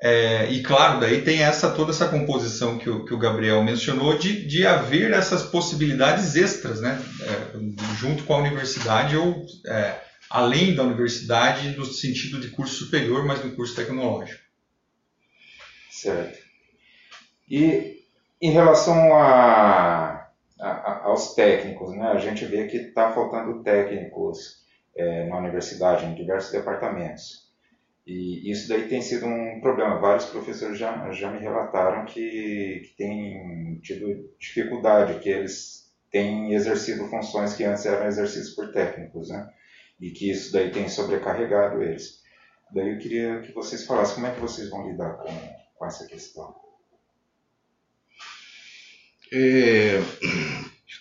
[0.00, 4.16] É, e claro, daí tem essa toda essa composição que o, que o Gabriel mencionou
[4.16, 7.02] de, de haver essas possibilidades extras, né?
[7.22, 13.24] É, junto com a universidade ou é, além da universidade, no sentido de curso superior,
[13.24, 14.42] mas no curso tecnológico.
[15.90, 16.38] Certo.
[17.50, 18.04] E
[18.40, 20.28] em relação a,
[20.60, 22.06] a, aos técnicos, né?
[22.06, 24.64] a gente vê que está faltando técnicos
[24.96, 27.47] é, na universidade, em diversos departamentos.
[28.08, 30.00] E isso daí tem sido um problema.
[30.00, 37.06] Vários professores já, já me relataram que, que têm tido dificuldade, que eles têm exercido
[37.08, 39.46] funções que antes eram exercidas por técnicos, né?
[40.00, 42.22] E que isso daí tem sobrecarregado eles.
[42.74, 45.28] Daí eu queria que vocês falassem como é que vocês vão lidar com,
[45.74, 46.54] com essa questão.
[49.30, 50.00] É...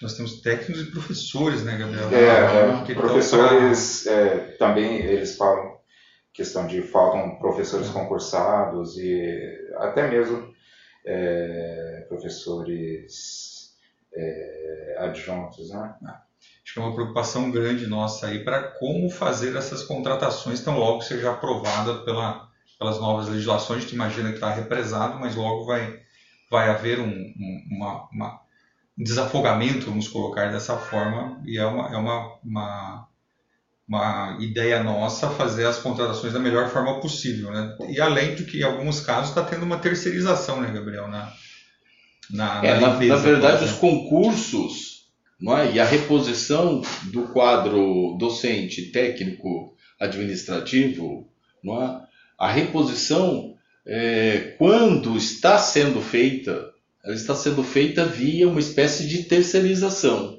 [0.02, 2.10] Nós temos técnicos e professores, né, Gabriel?
[2.14, 4.14] É, é professores pra...
[4.14, 5.67] é, também, eles falam
[6.38, 10.54] questão de faltam professores concursados e até mesmo
[11.04, 13.76] é, professores
[14.14, 15.96] é, adjuntos, né?
[16.06, 16.22] Ah,
[16.64, 21.02] acho que é uma preocupação grande nossa aí para como fazer essas contratações tão logo
[21.02, 22.48] seja aprovada pela,
[22.78, 23.80] pelas novas legislações.
[23.80, 26.00] A gente imagina que está represado, mas logo vai,
[26.52, 28.42] vai haver um, um, uma, uma,
[28.96, 33.07] um desafogamento, vamos colocar dessa forma, e é uma, é uma, uma
[33.88, 37.76] uma ideia nossa fazer as contratações da melhor forma possível, né?
[37.90, 41.32] E além de que em alguns casos está tendo uma terceirização, né, Gabriel, na
[42.30, 45.08] na, é, na, na verdade os concursos,
[45.40, 45.72] não é?
[45.72, 51.30] E a reposição do quadro docente, técnico, administrativo,
[51.64, 52.02] não é?
[52.38, 56.74] A reposição é, quando está sendo feita
[57.08, 60.37] ela está sendo feita via uma espécie de terceirização.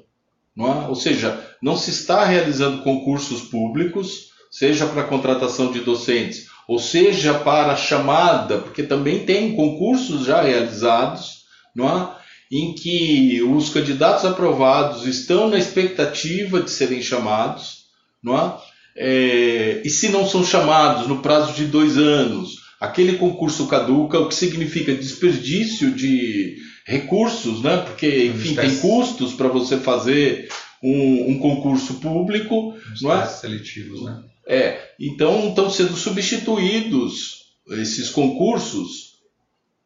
[0.57, 0.87] É?
[0.87, 7.33] Ou seja, não se está realizando concursos públicos, seja para contratação de docentes, ou seja
[7.33, 11.43] para chamada, porque também tem concursos já realizados,
[11.75, 12.19] não é?
[12.51, 17.85] em que os candidatos aprovados estão na expectativa de serem chamados,
[18.23, 18.53] não é?
[18.97, 24.27] é e se não são chamados no prazo de dois anos, aquele concurso caduca, o
[24.27, 27.77] que significa desperdício de recursos, né?
[27.77, 30.49] porque, enfim, tem custos para você fazer
[30.83, 32.75] um, um concurso público.
[32.93, 33.25] Os não é?
[33.25, 34.23] seletivos, né?
[34.47, 39.19] É, então estão sendo substituídos esses concursos,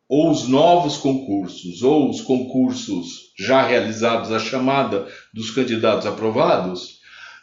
[0.08, 7.00] ou os novos concursos, ou os concursos já realizados, a chamada dos candidatos aprovados,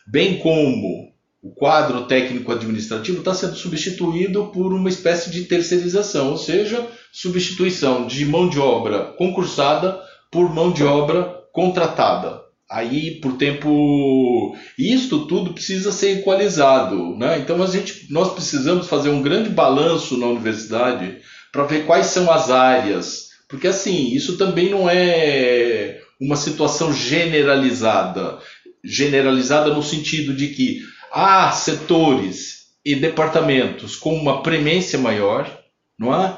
[0.06, 1.09] bem como
[1.42, 8.06] o quadro técnico administrativo está sendo substituído por uma espécie de terceirização, ou seja, substituição
[8.06, 9.98] de mão de obra concursada
[10.30, 12.40] por mão de obra contratada.
[12.70, 14.54] Aí, por tempo.
[14.78, 17.16] Isto tudo precisa ser equalizado.
[17.16, 17.40] Né?
[17.40, 21.16] Então, a gente, nós precisamos fazer um grande balanço na universidade
[21.50, 23.30] para ver quais são as áreas.
[23.48, 28.38] Porque, assim, isso também não é uma situação generalizada.
[28.84, 30.80] Generalizada no sentido de que
[31.12, 35.60] há setores e departamentos com uma premência maior,
[35.98, 36.36] não é?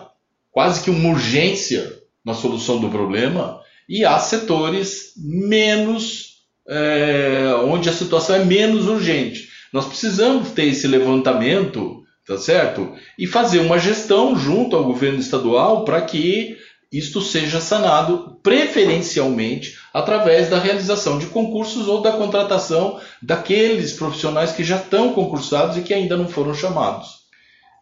[0.50, 6.32] Quase que uma urgência na solução do problema, e há setores menos
[6.68, 9.48] é, onde a situação é menos urgente.
[9.72, 12.94] Nós precisamos ter esse levantamento, tá certo?
[13.18, 16.56] E fazer uma gestão junto ao governo estadual para que
[16.92, 24.64] isto seja sanado preferencialmente através da realização de concursos ou da contratação daqueles profissionais que
[24.64, 27.22] já estão concursados e que ainda não foram chamados.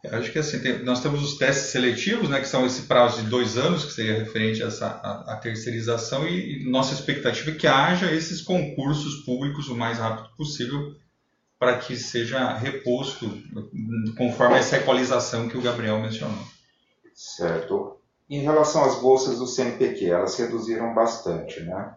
[0.03, 3.23] Eu acho que assim, tem, nós temos os testes seletivos, né, que são esse prazo
[3.23, 7.51] de dois anos, que seria referente a essa a, a terceirização, e, e, nossa expectativa
[7.51, 10.97] é que haja esses concursos públicos o mais rápido possível
[11.59, 13.31] para que seja reposto
[14.17, 16.43] conforme essa equalização que o Gabriel mencionou.
[17.15, 17.99] Certo.
[18.31, 21.95] Em relação às bolsas do CNPq, elas reduziram bastante, né?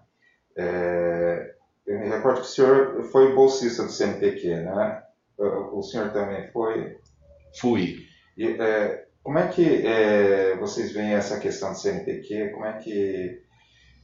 [0.56, 5.04] É, eu me recordo que o senhor foi bolsista do CNPq, né?
[5.38, 6.98] O senhor também foi?
[7.60, 8.06] Fui.
[8.38, 12.50] E, é, como é que é, vocês veem essa questão do CNPq?
[12.50, 13.42] Como é que...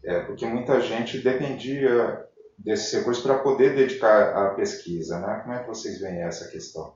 [0.04, 2.26] É, porque muita gente dependia
[2.58, 5.42] desse recurso para poder dedicar à pesquisa, né?
[5.44, 6.94] Como é que vocês veem essa questão?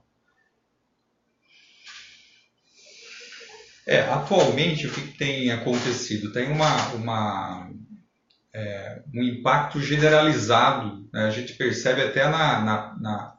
[3.85, 6.31] É, atualmente, o que tem acontecido?
[6.31, 7.69] Tem uma, uma,
[8.53, 11.25] é, um impacto generalizado, né?
[11.25, 13.33] a gente percebe até na, na, na,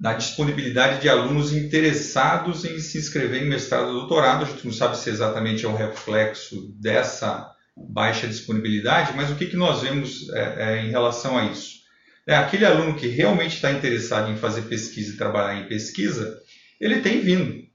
[0.00, 4.44] na, disponibilidade de alunos interessados em se inscrever em mestrado e doutorado.
[4.44, 9.46] A gente não sabe se exatamente é um reflexo dessa baixa disponibilidade, mas o que,
[9.46, 11.78] que nós vemos é, é, em relação a isso?
[12.26, 16.38] É, aquele aluno que realmente está interessado em fazer pesquisa e trabalhar em pesquisa,
[16.80, 17.67] ele tem vindo.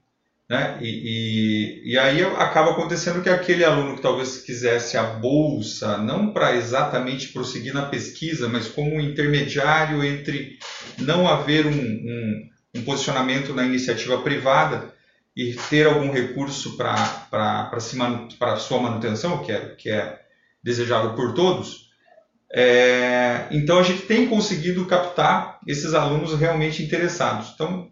[0.48, 0.78] Né?
[0.82, 0.88] E,
[1.86, 6.54] e, e, aí acaba acontecendo que aquele aluno que talvez quisesse a bolsa, não para
[6.54, 10.58] exatamente prosseguir na pesquisa, mas como um intermediário entre
[10.98, 14.92] não haver um, um, um posicionamento na iniciativa privada
[15.34, 20.20] e ter algum recurso para sua manutenção, que é, que é
[20.62, 21.84] desejável por todos,
[22.56, 27.50] é, então a gente tem conseguido captar esses alunos realmente interessados.
[27.54, 27.90] Então,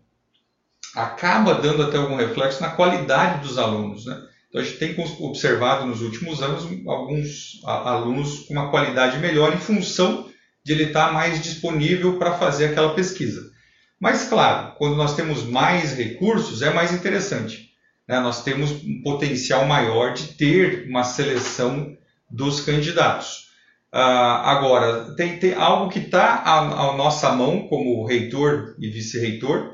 [0.94, 4.06] acaba dando até algum reflexo na qualidade dos alunos.
[4.06, 4.20] Né?
[4.48, 9.58] Então a gente tem observado nos últimos anos alguns alunos com uma qualidade melhor em
[9.58, 10.28] função
[10.64, 13.50] de ele estar mais disponível para fazer aquela pesquisa.
[13.98, 17.70] Mas claro, quando nós temos mais recursos é mais interessante.
[18.06, 18.20] Né?
[18.20, 21.96] Nós temos um potencial maior de ter uma seleção
[22.30, 23.50] dos candidatos.
[23.94, 29.71] Uh, agora, tem, tem algo que está à, à nossa mão, como reitor e vice-reitor,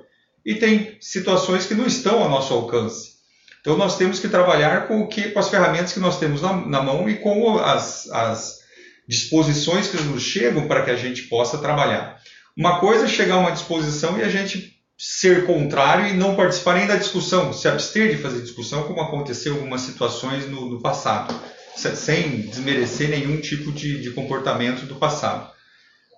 [0.48, 3.18] e tem situações que não estão ao nosso alcance.
[3.60, 6.54] Então nós temos que trabalhar com, o que, com as ferramentas que nós temos na,
[6.66, 8.60] na mão e com as, as
[9.06, 12.18] disposições que nos chegam para que a gente possa trabalhar.
[12.56, 16.76] Uma coisa é chegar a uma disposição e a gente ser contrário e não participar
[16.76, 20.80] nem da discussão, se abster de fazer discussão, como aconteceu em algumas situações no, no
[20.80, 21.38] passado,
[21.76, 25.57] sem desmerecer nenhum tipo de, de comportamento do passado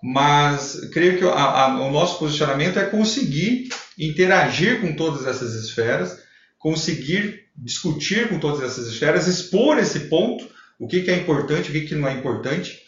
[0.03, 6.19] mas creio que a, a, o nosso posicionamento é conseguir interagir com todas essas esferas,
[6.59, 10.49] conseguir discutir com todas essas esferas, expor esse ponto,
[10.79, 12.79] o que, que é importante, o que, que não é importante.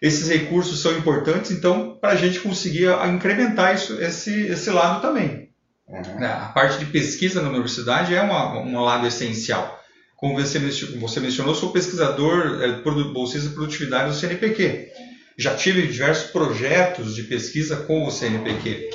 [0.00, 5.50] Esses recursos são importantes, então, para a gente conseguir incrementar isso, esse, esse lado também.
[5.88, 6.24] Uhum.
[6.24, 9.80] A parte de pesquisa na universidade é uma, um lado essencial.
[10.16, 12.80] como você mencionou, sou pesquisador, é,
[13.12, 14.88] bolsista de produtividade do CNPq.
[15.42, 18.90] Já tive diversos projetos de pesquisa com o CNPq,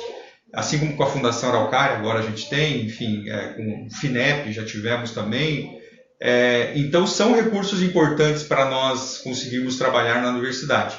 [0.50, 4.50] assim como com a Fundação Araucária, agora a gente tem, enfim, é, com o FINEP
[4.50, 5.78] já tivemos também.
[6.18, 10.96] É, então, são recursos importantes para nós conseguirmos trabalhar na universidade.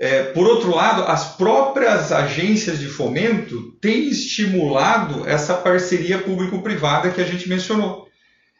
[0.00, 7.20] É, por outro lado, as próprias agências de fomento têm estimulado essa parceria público-privada que
[7.20, 8.08] a gente mencionou.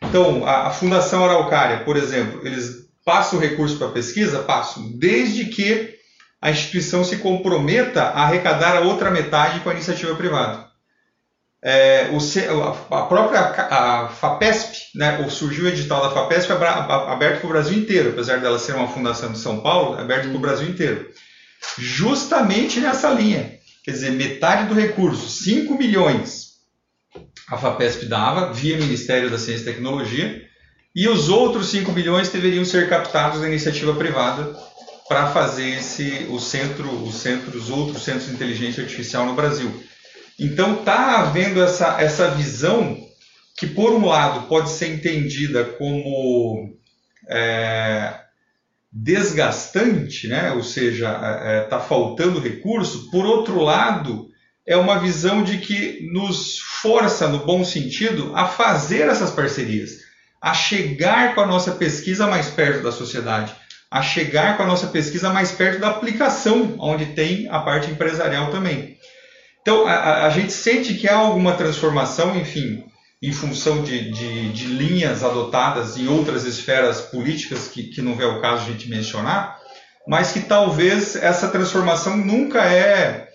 [0.03, 4.41] Então, a, a Fundação Araucária, por exemplo, eles passam o recurso para pesquisa?
[4.41, 5.95] Passam, desde que
[6.43, 10.67] a instituição se comprometa a arrecadar a outra metade com a iniciativa privada.
[11.65, 17.53] É, o, a própria a FAPESP, né, surgiu o edital da FAPESP aberto para o
[17.53, 21.11] Brasil inteiro, apesar dela ser uma fundação de São Paulo, aberto para o Brasil inteiro
[21.79, 23.59] justamente nessa linha.
[23.85, 26.57] Quer dizer, metade do recurso, 5 milhões,
[27.49, 30.46] a FAPESP dava via Ministério da Ciência e Tecnologia,
[30.97, 34.57] e os outros 5 milhões deveriam ser captados da iniciativa privada
[35.07, 39.71] para fazer esse, o centro, o centro, os outros centros de inteligência artificial no Brasil.
[40.41, 42.97] Então está havendo essa, essa visão
[43.59, 46.75] que, por um lado, pode ser entendida como
[47.29, 48.15] é,
[48.91, 50.53] desgastante, né?
[50.53, 54.29] ou seja, está é, é tá faltando recurso, por outro lado,
[54.67, 60.06] é uma visão de que nos força, no bom sentido, a fazer essas parcerias,
[60.47, 63.53] a chegar com a nossa pesquisa mais perto da sociedade,
[63.91, 68.49] a chegar com a nossa pesquisa mais perto da aplicação, onde tem a parte empresarial
[68.49, 68.97] também.
[69.61, 72.85] Então, a, a gente sente que há alguma transformação, enfim,
[73.21, 78.27] em função de, de, de, linhas adotadas em outras esferas políticas, que, que não é
[78.27, 79.59] o caso de a gente mencionar,
[80.07, 83.27] mas que talvez essa transformação nunca é.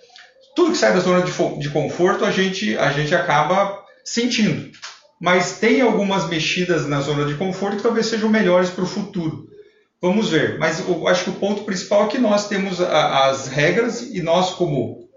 [0.55, 4.71] Tudo que sai da zona de, de conforto a gente, a gente acaba sentindo.
[5.21, 9.47] Mas tem algumas mexidas na zona de conforto que talvez sejam melhores para o futuro.
[10.01, 10.57] Vamos ver.
[10.57, 14.19] Mas eu acho que o ponto principal é que nós temos a, as regras e
[14.19, 15.07] nós, como,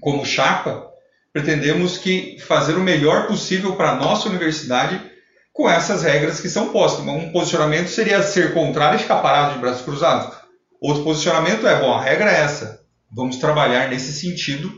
[0.00, 0.88] como chapa,
[1.32, 5.10] pretendemos que fazer o melhor possível para a nossa universidade
[5.52, 7.04] com essas regras que são postas.
[7.04, 10.36] Um posicionamento seria ser contrário e ficar parado de braços cruzados.
[10.80, 12.80] Outro posicionamento é, bom, a regra é essa.
[13.10, 14.72] Vamos trabalhar nesse sentido.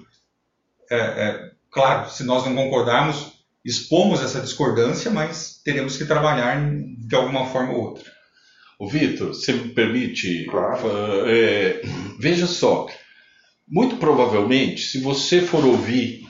[0.90, 3.33] É, é, claro, se nós não concordarmos,
[3.64, 6.60] expomos essa discordância, mas teremos que trabalhar
[6.98, 8.12] de alguma forma ou outra.
[8.78, 10.80] O Vitor, se me permite, claro.
[11.26, 11.80] é,
[12.18, 12.86] veja só,
[13.66, 16.26] muito provavelmente, se você for ouvir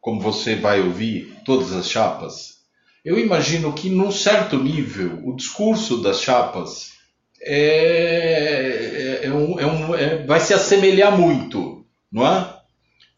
[0.00, 2.60] como você vai ouvir todas as chapas,
[3.04, 6.92] eu imagino que num certo nível o discurso das chapas
[7.42, 12.59] é, é, é um, é um, é, vai se assemelhar muito, não é?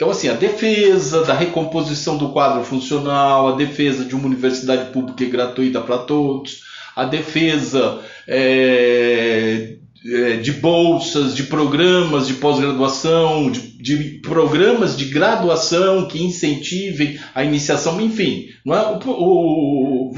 [0.03, 5.23] Então, assim, a defesa da recomposição do quadro funcional, a defesa de uma universidade pública
[5.23, 6.63] e gratuita para todos,
[6.97, 16.09] a defesa é, é, de bolsas, de programas de pós-graduação, de, de, programas de graduação
[16.09, 18.99] que incentivem a iniciação, enfim, não é?
[19.07, 20.13] O, o,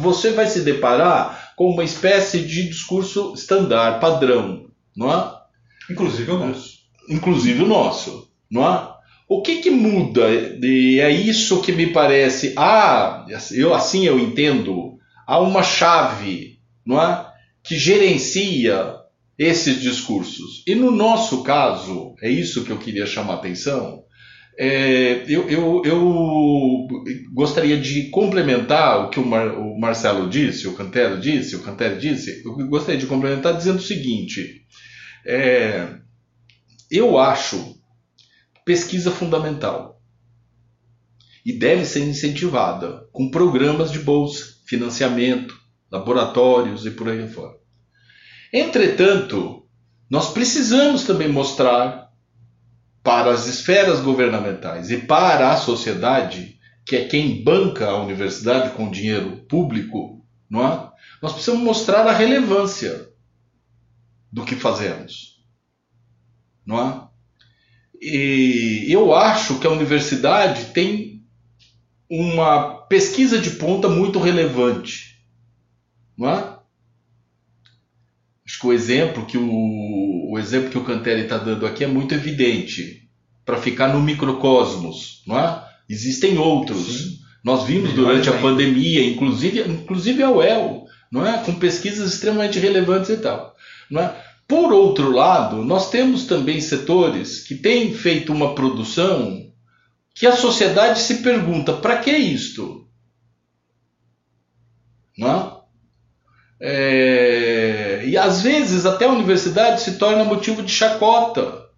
[0.00, 4.64] você vai se deparar com uma espécie de discurso standard, padrão,
[4.96, 5.34] não é?
[5.88, 6.80] Inclusive o nosso.
[7.08, 8.99] Inclusive o nosso, não é?
[9.30, 10.28] O que, que muda?
[10.60, 12.52] E é isso que me parece.
[12.56, 14.98] Ah, eu assim eu entendo.
[15.24, 17.26] Há uma chave, não é?
[17.62, 18.96] Que gerencia
[19.38, 20.64] esses discursos.
[20.66, 24.02] E no nosso caso, é isso que eu queria chamar a atenção,
[24.58, 26.88] é, eu, eu, eu,
[27.32, 32.00] gostaria de complementar o que o, Mar, o, Marcelo disse, o Cantero disse, o Cantero
[32.00, 34.62] disse, eu gostaria de complementar dizendo o seguinte,
[35.24, 35.94] é,
[36.90, 37.79] eu acho
[38.64, 40.00] pesquisa fundamental
[41.44, 45.58] e deve ser incentivada com programas de bolsa, financiamento,
[45.90, 47.58] laboratórios e por aí fora.
[48.52, 49.66] Entretanto,
[50.08, 52.10] nós precisamos também mostrar
[53.02, 58.90] para as esferas governamentais e para a sociedade, que é quem banca a universidade com
[58.90, 60.90] dinheiro público, não é?
[61.22, 63.08] Nós precisamos mostrar a relevância
[64.32, 65.42] do que fazemos,
[66.64, 67.09] não é?
[68.00, 71.22] E eu acho que a universidade tem
[72.08, 75.22] uma pesquisa de ponta muito relevante,
[76.16, 76.56] não é?
[78.46, 81.86] Acho que o exemplo que o, o exemplo que o Canteri está dando aqui é
[81.86, 83.08] muito evidente
[83.44, 85.62] para ficar no microcosmos, não é?
[85.88, 86.86] Existem outros.
[86.86, 87.18] Sim.
[87.44, 91.38] Nós vimos Melhor durante a pandemia, inclusive, inclusive a UEL, não é?
[91.44, 93.54] Com pesquisas extremamente relevantes e tal,
[93.90, 94.29] não é?
[94.50, 99.48] Por outro lado, nós temos também setores que têm feito uma produção
[100.12, 102.88] que a sociedade se pergunta: para que isto?
[105.16, 105.62] Não
[106.60, 106.66] é?
[106.68, 111.68] É, e às vezes até a universidade se torna motivo de chacota,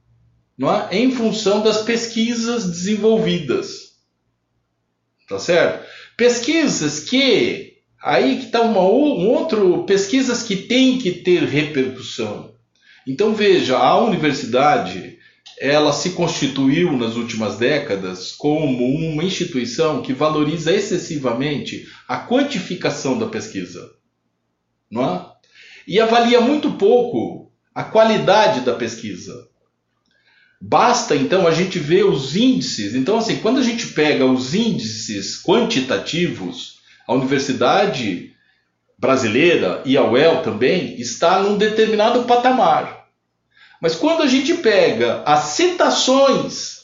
[0.57, 0.97] não é?
[0.97, 3.99] em função das pesquisas desenvolvidas.
[5.29, 5.87] Tá certo?
[6.17, 12.52] Pesquisas que aí que está uma um outro pesquisas que têm que ter repercussão.
[13.07, 15.19] Então veja, a universidade
[15.59, 23.27] ela se constituiu nas últimas décadas como uma instituição que valoriza excessivamente a quantificação da
[23.27, 23.93] pesquisa,
[24.91, 25.27] não é?
[25.87, 29.49] E avalia muito pouco a qualidade da pesquisa.
[30.61, 32.95] Basta então a gente ver os índices.
[32.95, 38.32] Então, assim, quando a gente pega os índices quantitativos, a universidade
[39.03, 43.09] brasileira e a UEL também está num determinado patamar.
[43.81, 46.83] Mas quando a gente pega as citações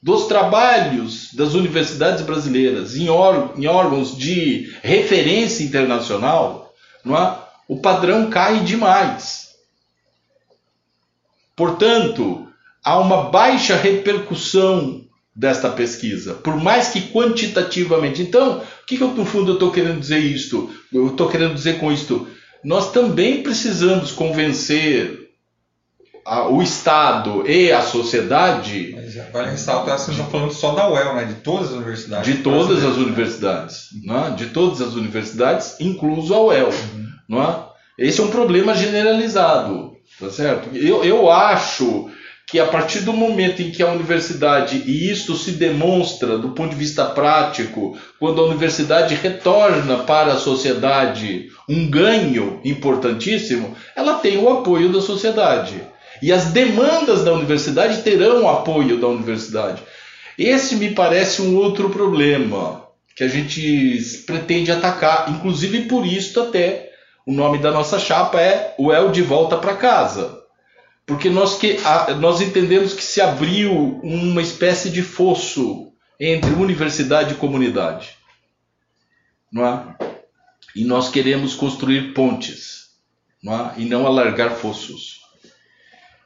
[0.00, 6.72] dos trabalhos das universidades brasileiras em, órgãos de referência internacional,
[7.04, 7.38] é?
[7.66, 9.48] o padrão cai demais.
[11.56, 12.46] Portanto,
[12.82, 18.22] há uma baixa repercussão desta pesquisa, por mais que quantitativamente.
[18.22, 20.72] Então, o que, que eu, no fundo estou querendo dizer isto?
[20.92, 22.26] Eu estou querendo dizer com isto,
[22.64, 25.30] nós também precisamos convencer
[26.24, 28.92] a, o Estado e a sociedade.
[28.94, 31.24] Mas vale ressaltar, vocês estão falando só da UEL, né?
[31.24, 32.32] De todas as universidades.
[32.32, 34.30] De todas as universidades, não é?
[34.30, 37.06] De todas as universidades, incluso a UEL, uhum.
[37.28, 37.64] não é?
[37.98, 40.74] Esse é um problema generalizado, tá certo?
[40.74, 42.10] Eu, eu acho
[42.50, 46.70] que a partir do momento em que a universidade, e isto se demonstra do ponto
[46.70, 54.36] de vista prático, quando a universidade retorna para a sociedade um ganho importantíssimo, ela tem
[54.36, 55.80] o apoio da sociedade.
[56.20, 59.80] E as demandas da universidade terão o apoio da universidade.
[60.36, 62.84] Esse me parece um outro problema
[63.14, 66.90] que a gente pretende atacar, inclusive por isso até
[67.24, 70.39] o nome da nossa chapa é o El de volta para casa
[71.10, 71.76] porque nós, que,
[72.20, 78.16] nós entendemos que se abriu uma espécie de fosso entre universidade e comunidade.
[79.50, 79.96] Não é?
[80.72, 82.90] E nós queremos construir pontes
[83.42, 83.74] não é?
[83.78, 85.20] e não alargar fossos.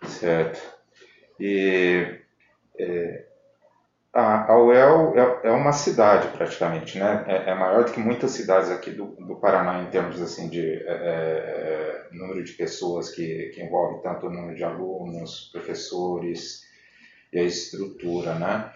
[0.07, 0.61] Certo.
[1.41, 2.18] E
[2.78, 3.24] é,
[4.14, 7.24] a, UEL é, é, uma cidade praticamente, né?
[7.26, 10.60] É, é, maior do que muitas cidades aqui do, do Paraná em termos assim de
[10.60, 16.62] é, é, número de pessoas que, que envolve tanto o número de alunos, professores
[17.32, 18.72] e a estrutura, né?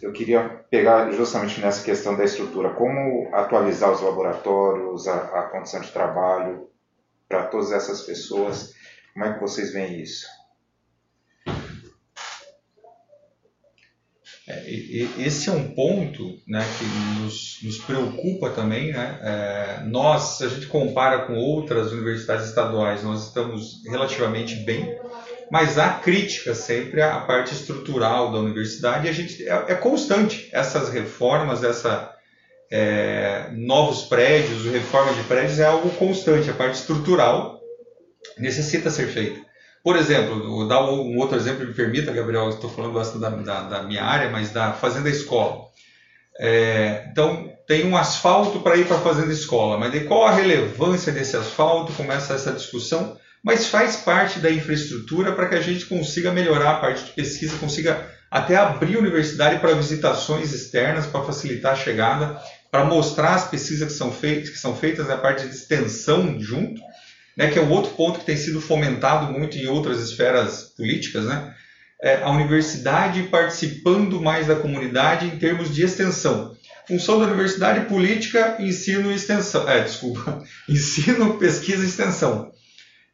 [0.00, 5.80] Eu queria pegar justamente nessa questão da estrutura, como atualizar os laboratórios, a, a condição
[5.80, 6.70] de trabalho
[7.28, 8.72] para todas essas pessoas.
[9.12, 10.26] Como é que vocês veem isso?
[15.18, 18.92] Esse é um ponto né, que nos, nos preocupa também.
[18.92, 19.18] Né?
[19.20, 24.96] É, nós, se a gente compara com outras universidades estaduais, nós estamos relativamente bem,
[25.50, 30.48] mas há crítica sempre à parte estrutural da universidade e a gente, é, é constante
[30.52, 32.14] essas reformas, essa,
[32.70, 37.60] é, novos prédios, reforma de prédios é algo constante, a parte estrutural
[38.38, 39.45] necessita ser feita.
[39.86, 43.62] Por exemplo, vou dar um outro exemplo, me permita, Gabriel, estou falando bastante da, da,
[43.68, 45.66] da, minha área, mas da fazenda escola.
[46.40, 50.32] É, então, tem um asfalto para ir para a fazenda escola, mas de qual a
[50.32, 51.92] relevância desse asfalto?
[51.92, 56.80] Começa essa discussão, mas faz parte da infraestrutura para que a gente consiga melhorar a
[56.80, 62.42] parte de pesquisa, consiga até abrir a universidade para visitações externas, para facilitar a chegada,
[62.72, 66.80] para mostrar as pesquisas que são feitas, que são feitas na parte de extensão junto
[67.36, 71.24] né, que é um outro ponto que tem sido fomentado muito em outras esferas políticas,
[71.24, 71.54] né,
[72.00, 76.54] é a universidade participando mais da comunidade em termos de extensão.
[76.86, 79.68] Função da universidade política, ensino e extensão.
[79.68, 82.52] É, desculpa, ensino, pesquisa e extensão.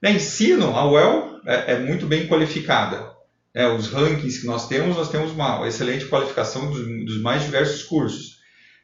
[0.03, 3.11] Né, ensino, a UEL é, é muito bem qualificada.
[3.55, 7.83] É, os rankings que nós temos, nós temos uma excelente qualificação dos, dos mais diversos
[7.83, 8.32] cursos.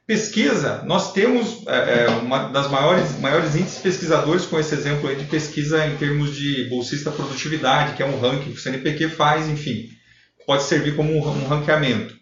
[0.08, 5.26] Pesquisa, nós temos é, é, uma das maiores, maiores índices pesquisadores com esse exemplo de
[5.26, 9.90] pesquisa em termos de bolsista produtividade, que é um ranking que o CNPq faz, enfim,
[10.46, 12.16] pode servir como um, um ranqueamento.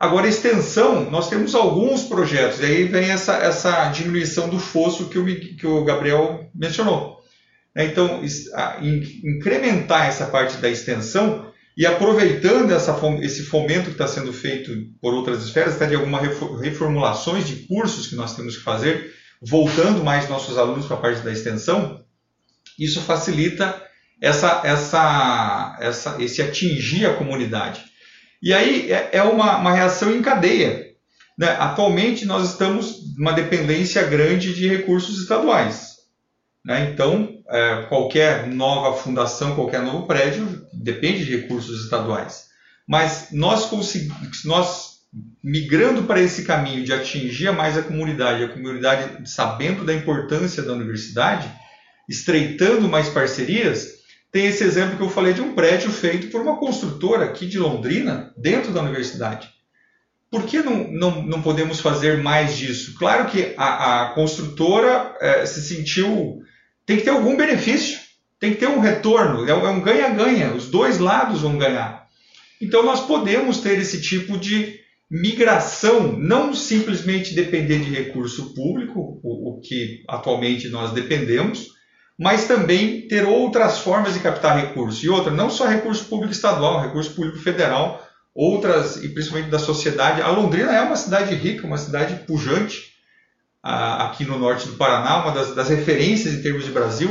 [0.00, 5.18] Agora, extensão, nós temos alguns projetos, e aí vem essa, essa diminuição do fosso que
[5.18, 7.20] o, que o Gabriel mencionou.
[7.76, 8.22] Então,
[9.22, 11.49] incrementar essa parte da extensão
[11.80, 14.70] e aproveitando essa, esse fomento que está sendo feito
[15.00, 16.20] por outras esferas, até de algumas
[16.60, 21.22] reformulações de cursos que nós temos que fazer, voltando mais nossos alunos para a parte
[21.22, 22.04] da extensão,
[22.78, 23.82] isso facilita
[24.20, 27.82] essa, essa, essa, esse atingir a comunidade.
[28.42, 30.90] E aí é, é uma, uma reação em cadeia.
[31.38, 31.48] Né?
[31.58, 35.89] Atualmente nós estamos numa dependência grande de recursos estaduais.
[36.64, 36.90] Né?
[36.92, 42.48] Então, é, qualquer nova fundação, qualquer novo prédio, depende de recursos estaduais.
[42.86, 43.70] Mas nós,
[44.44, 44.90] nós
[45.42, 50.72] migrando para esse caminho de atingir mais a comunidade, a comunidade sabendo da importância da
[50.72, 51.50] universidade,
[52.08, 54.00] estreitando mais parcerias,
[54.30, 57.58] tem esse exemplo que eu falei de um prédio feito por uma construtora aqui de
[57.58, 59.48] Londrina, dentro da universidade.
[60.30, 62.94] Por que não, não, não podemos fazer mais disso?
[62.96, 66.40] Claro que a, a construtora é, se sentiu.
[66.90, 68.00] Tem que ter algum benefício,
[68.40, 72.08] tem que ter um retorno, é um é ganha-ganha, os dois lados vão ganhar.
[72.60, 79.50] Então nós podemos ter esse tipo de migração, não simplesmente depender de recurso público, o,
[79.50, 81.68] o que atualmente nós dependemos,
[82.18, 85.00] mas também ter outras formas de captar recursos.
[85.04, 90.22] E outra, não só recurso público estadual, recurso público federal, outras, e principalmente da sociedade.
[90.22, 92.89] A Londrina é uma cidade rica, uma cidade pujante,
[93.62, 97.10] aqui no norte do Paraná, uma das, das referências em termos de Brasil.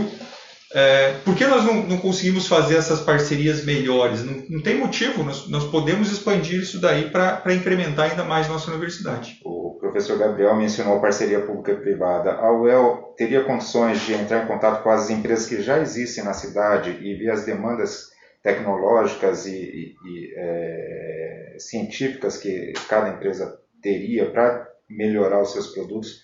[0.71, 4.23] É, por que nós não, não, conseguimos fazer essas parcerias melhores?
[4.23, 8.69] Não, não tem motivo, nós, nós, podemos expandir isso daí para incrementar ainda mais nossa
[8.69, 9.39] universidade.
[9.43, 12.33] O professor Gabriel mencionou parceria pública e privada.
[12.33, 16.33] A UEL teria condições de entrar em contato com as empresas que já existem na
[16.33, 18.09] cidade e ver as demandas
[18.43, 26.21] tecnológicas e, e, e é, científicas que cada empresa teria para melhorar os seus produtos,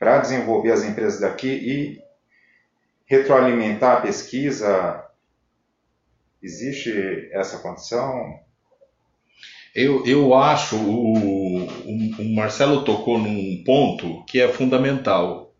[0.00, 2.02] para desenvolver as empresas daqui e
[3.04, 5.04] retroalimentar a pesquisa?
[6.42, 8.40] Existe essa condição?
[9.74, 15.54] Eu, eu acho, o, o, Marcelo tocou num ponto que é fundamental.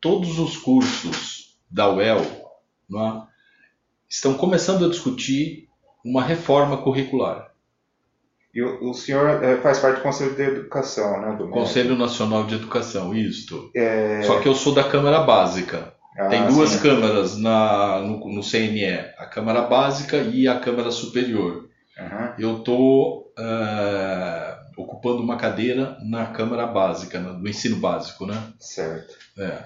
[0.00, 3.22] Todos os cursos da UEL é,
[4.08, 5.68] estão começando a discutir
[6.02, 7.53] uma reforma curricular.
[8.54, 11.36] E o, o senhor é, faz parte do Conselho de Educação, né?
[11.36, 13.70] Do Conselho Nacional de Educação, isto.
[13.74, 14.22] É...
[14.22, 15.92] Só que eu sou da Câmara Básica.
[16.16, 16.78] Ah, Tem duas sim.
[16.80, 21.68] câmaras na, no, no, CNE, a Câmara Básica e a Câmara Superior.
[21.98, 22.34] Uhum.
[22.38, 28.40] Eu estou uh, ocupando uma cadeira na Câmara Básica, no ensino básico, né?
[28.60, 29.16] Certo.
[29.36, 29.64] É.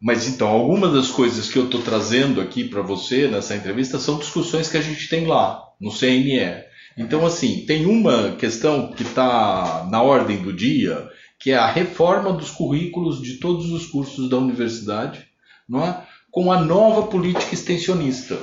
[0.00, 4.18] Mas então, algumas das coisas que eu estou trazendo aqui para você nessa entrevista são
[4.18, 6.64] discussões que a gente tem lá, no CNE.
[6.96, 12.32] Então, assim, tem uma questão que está na ordem do dia, que é a reforma
[12.32, 15.26] dos currículos de todos os cursos da universidade
[15.68, 16.06] não é?
[16.30, 18.38] com a nova política extensionista.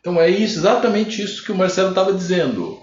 [0.00, 2.78] Então é isso, exatamente isso que o Marcelo estava dizendo.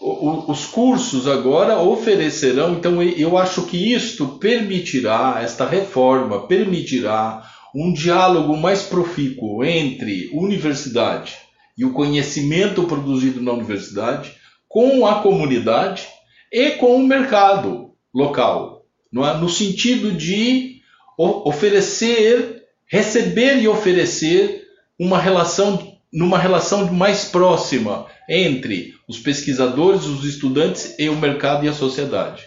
[0.00, 7.42] O, o, os cursos agora oferecerão, então eu acho que isto permitirá, esta reforma permitirá
[7.74, 11.47] um diálogo mais profícuo entre universidade
[11.78, 14.34] e o conhecimento produzido na universidade
[14.68, 16.06] com a comunidade
[16.52, 19.36] e com o mercado local, é?
[19.38, 20.80] no sentido de
[21.16, 24.66] oferecer, receber e oferecer
[24.98, 31.68] uma relação numa relação mais próxima entre os pesquisadores, os estudantes e o mercado e
[31.68, 32.44] a sociedade.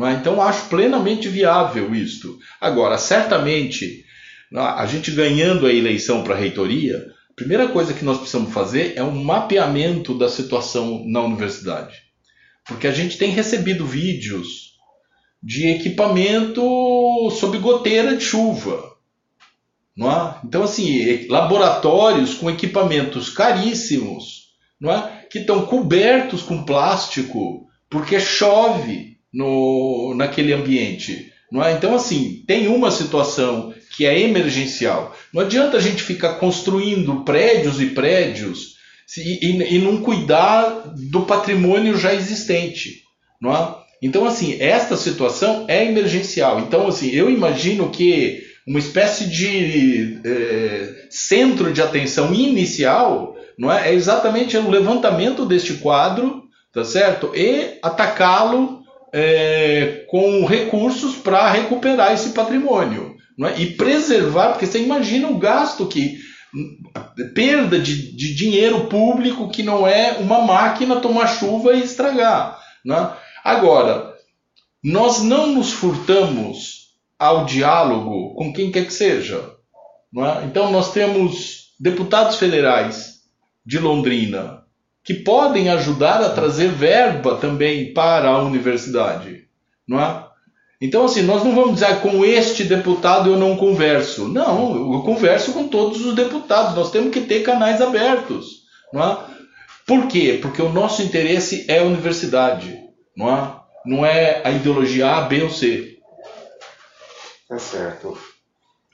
[0.00, 0.12] É?
[0.12, 2.38] Então acho plenamente viável isto.
[2.60, 4.04] Agora, certamente,
[4.52, 7.06] a gente ganhando a eleição para a reitoria,
[7.38, 11.94] primeira coisa que nós precisamos fazer é um mapeamento da situação na universidade.
[12.66, 14.72] Porque a gente tem recebido vídeos
[15.40, 16.60] de equipamento
[17.30, 18.96] sob goteira de chuva.
[19.96, 20.40] Não é?
[20.44, 24.48] Então, assim, laboratórios com equipamentos caríssimos,
[24.80, 25.26] não é?
[25.30, 31.32] que estão cobertos com plástico porque chove no, naquele ambiente.
[31.52, 31.72] Não é?
[31.72, 35.12] Então, assim, tem uma situação que é emergencial.
[35.34, 38.76] Não adianta a gente ficar construindo prédios e prédios
[39.16, 43.02] e, e, e não cuidar do patrimônio já existente.
[43.42, 43.74] Não é?
[44.00, 46.60] Então, assim, esta situação é emergencial.
[46.60, 53.90] Então, assim, eu imagino que uma espécie de é, centro de atenção inicial não é,
[53.90, 57.32] é exatamente o levantamento deste quadro, tá certo?
[57.34, 58.78] E atacá-lo
[59.12, 63.07] é, com recursos para recuperar esse patrimônio.
[63.38, 63.60] Não é?
[63.60, 66.18] E preservar, porque você imagina o gasto que.
[67.34, 72.60] perda de, de dinheiro público que não é uma máquina tomar chuva e estragar.
[72.84, 73.16] Não é?
[73.44, 74.14] Agora,
[74.82, 79.54] nós não nos furtamos ao diálogo com quem quer que seja.
[80.16, 80.44] É?
[80.44, 83.20] Então, nós temos deputados federais
[83.64, 84.64] de Londrina
[85.04, 89.46] que podem ajudar a trazer verba também para a universidade.
[89.86, 90.27] Não é?
[90.80, 94.28] Então, assim, nós não vamos dizer ah, com este deputado eu não converso.
[94.28, 96.74] Não, eu converso com todos os deputados.
[96.74, 98.62] Nós temos que ter canais abertos.
[98.92, 99.18] Não é?
[99.86, 100.38] Por quê?
[100.40, 105.42] Porque o nosso interesse é a universidade não é, não é a ideologia A, B
[105.42, 105.98] ou C.
[107.48, 108.16] Tá certo.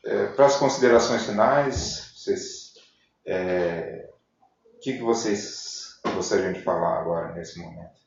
[0.07, 2.73] é, para as considerações finais, vocês,
[3.27, 4.09] é,
[4.75, 8.04] o que, que vocês gostariam de falar agora, nesse momento?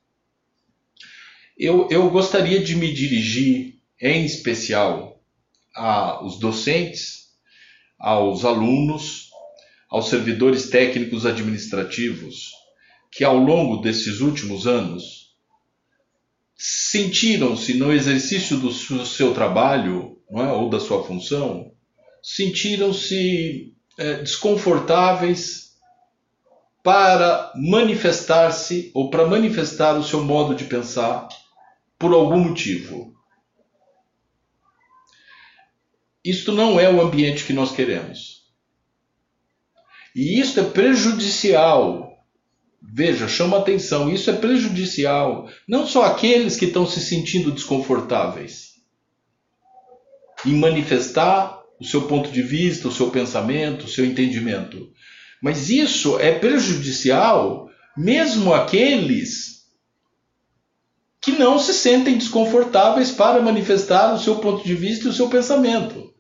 [1.58, 5.20] Eu, eu gostaria de me dirigir, em especial,
[5.74, 7.30] aos docentes,
[7.98, 9.30] aos alunos,
[9.90, 12.52] aos servidores técnicos administrativos,
[13.12, 15.36] que ao longo desses últimos anos
[16.56, 21.72] sentiram-se no exercício do seu trabalho é, ou da sua função,
[22.22, 25.72] sentiram-se é, desconfortáveis
[26.84, 31.28] para manifestar-se ou para manifestar o seu modo de pensar
[31.98, 33.16] por algum motivo.
[36.24, 38.44] Isto não é o ambiente que nós queremos.
[40.16, 42.08] E isto é prejudicial.
[42.82, 45.50] Veja, chama atenção, isso é prejudicial.
[45.68, 48.76] Não só aqueles que estão se sentindo desconfortáveis
[50.46, 54.92] em manifestar o seu ponto de vista, o seu pensamento, o seu entendimento.
[55.42, 57.68] Mas isso é prejudicial
[57.98, 59.57] mesmo aqueles
[61.28, 65.28] que não se sentem desconfortáveis para manifestar o seu ponto de vista e o seu
[65.28, 66.14] pensamento.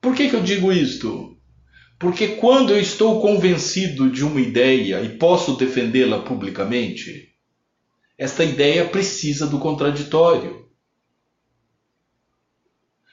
[0.00, 1.36] Por que, que eu digo isto?
[1.98, 7.28] Porque quando eu estou convencido de uma ideia e posso defendê-la publicamente,
[8.16, 10.66] esta ideia precisa do contraditório.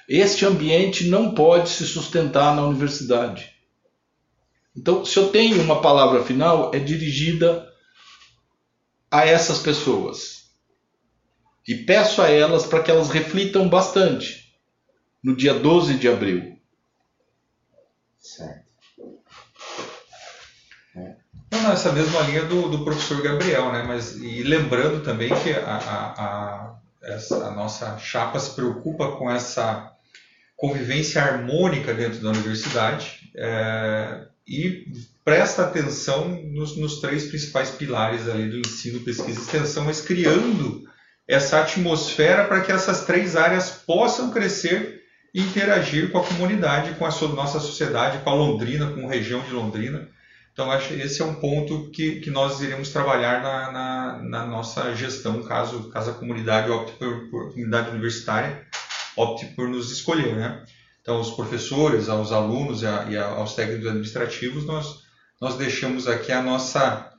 [0.08, 3.52] Este ambiente não pode se sustentar na universidade.
[4.74, 7.68] Então, se eu tenho uma palavra final, é dirigida
[9.12, 10.35] a essas pessoas
[11.68, 14.54] e peço a elas para que elas reflitam bastante
[15.24, 16.60] no dia 12 de abril.
[18.20, 18.66] Certo.
[20.96, 21.16] É.
[21.52, 23.84] Não, nessa mesma linha do, do professor Gabriel, né?
[23.84, 29.30] Mas, e lembrando também que a, a, a, essa, a nossa chapa se preocupa com
[29.30, 29.92] essa
[30.56, 34.86] convivência harmônica dentro da universidade é, e
[35.24, 40.88] presta atenção nos, nos, três principais pilares ali do ensino, pesquisa e extensão, mas criando
[41.28, 45.04] essa atmosfera para que essas três áreas possam crescer
[45.34, 49.42] e interagir com a comunidade, com a nossa sociedade, com a Londrina, com a região
[49.42, 50.08] de Londrina.
[50.54, 54.46] Então, acho que esse é um ponto que, que nós iremos trabalhar na, na, na
[54.46, 58.66] nossa gestão, caso, caso a comunidade opte por, por comunidade universitária
[59.16, 60.64] opte por nos escolher, né?
[61.02, 65.04] Então, os professores, aos alunos e, a, e aos técnicos administrativos, nós,
[65.40, 67.12] nós deixamos aqui a nossa,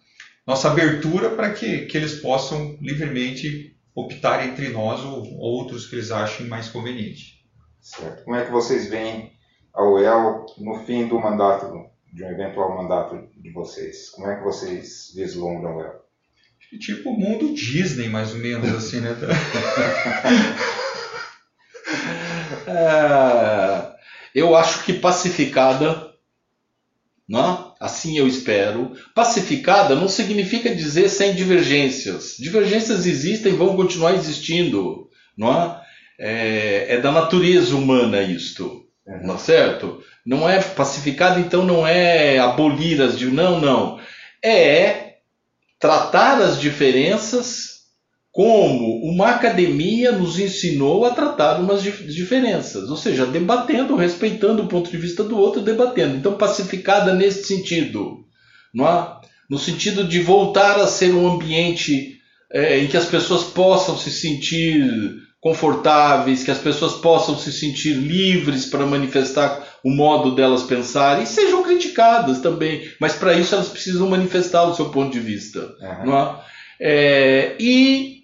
[0.47, 6.11] nossa abertura para que, que eles possam livremente optar entre nós ou outros que eles
[6.11, 7.43] achem mais conveniente.
[7.81, 8.25] Certo.
[8.25, 9.33] Como é que vocês veem
[9.73, 14.11] a UEL no fim do mandato, de um eventual mandato de vocês?
[14.11, 16.05] Como é que vocês vislumbram a UEL?
[16.79, 19.17] Tipo o mundo Disney, mais ou menos, assim, né?
[22.67, 23.97] é,
[24.35, 26.06] eu acho que pacificada,
[27.29, 27.75] não?
[27.81, 28.93] assim eu espero.
[29.15, 32.37] Pacificada não significa dizer sem divergências.
[32.39, 35.87] Divergências existem e vão continuar existindo, não é?
[36.19, 39.27] É, é da natureza humana isto, uhum.
[39.27, 40.03] não é certo?
[40.25, 44.01] Não é pacificada, então não é abolir as não, não.
[44.43, 45.17] É
[45.79, 47.76] tratar as diferenças
[48.37, 54.91] como uma academia nos ensinou a tratar umas diferenças, ou seja, debatendo, respeitando o ponto
[54.91, 56.17] de vista do outro, debatendo.
[56.17, 58.27] Então, pacificada nesse sentido,
[58.75, 59.17] não é?
[59.49, 62.19] no sentido de voltar a ser um ambiente
[62.53, 64.85] é, em que as pessoas possam se sentir
[65.41, 71.27] confortáveis, que as pessoas possam se sentir livres para manifestar o modo delas pensar e
[71.27, 76.05] sejam criticadas também, mas para isso elas precisam manifestar o seu ponto de vista, uhum.
[76.05, 76.37] não é?
[76.79, 78.16] é e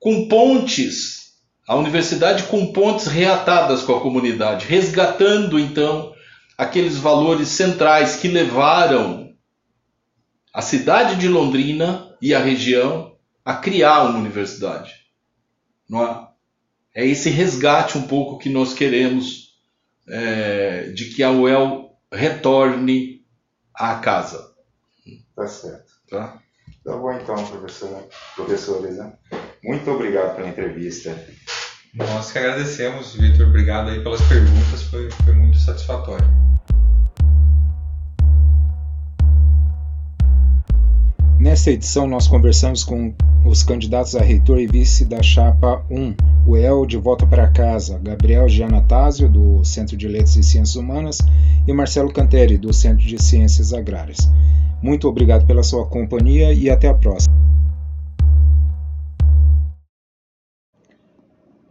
[0.00, 1.34] com pontes,
[1.68, 6.12] a universidade com pontes reatadas com a comunidade, resgatando então
[6.56, 9.32] aqueles valores centrais que levaram
[10.52, 14.92] a cidade de Londrina e a região a criar uma universidade.
[15.88, 16.28] Não é?
[16.94, 19.58] é esse resgate um pouco que nós queremos
[20.08, 23.24] é, de que a UEL retorne
[23.74, 24.54] à casa.
[25.36, 25.92] Tá certo.
[26.08, 26.40] Tá?
[26.84, 28.96] Tá bom então, professor, professores.
[28.96, 29.12] Né?
[29.62, 31.14] Muito obrigado pela entrevista.
[31.94, 33.48] Nós que agradecemos, Vitor.
[33.48, 36.24] Obrigado aí pelas perguntas, foi, foi muito satisfatório.
[41.38, 46.14] Nesta edição, nós conversamos com os candidatos a reitor e vice da Chapa 1,
[46.46, 51.18] o El de Volta para Casa, Gabriel Gianatásio, do Centro de Letras e Ciências Humanas,
[51.66, 54.28] e Marcelo Canteri, do Centro de Ciências Agrárias.
[54.82, 57.34] Muito obrigado pela sua companhia e até a próxima.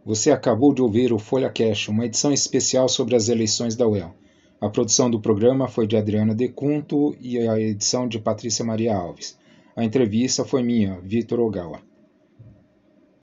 [0.10, 4.12] Você acabou de ouvir o Folha Cash, uma edição especial sobre as eleições da UEL.
[4.60, 9.38] A produção do programa foi de Adriana Decunto e a edição de Patrícia Maria Alves.
[9.76, 11.80] A entrevista foi minha, Vitor Ogawa.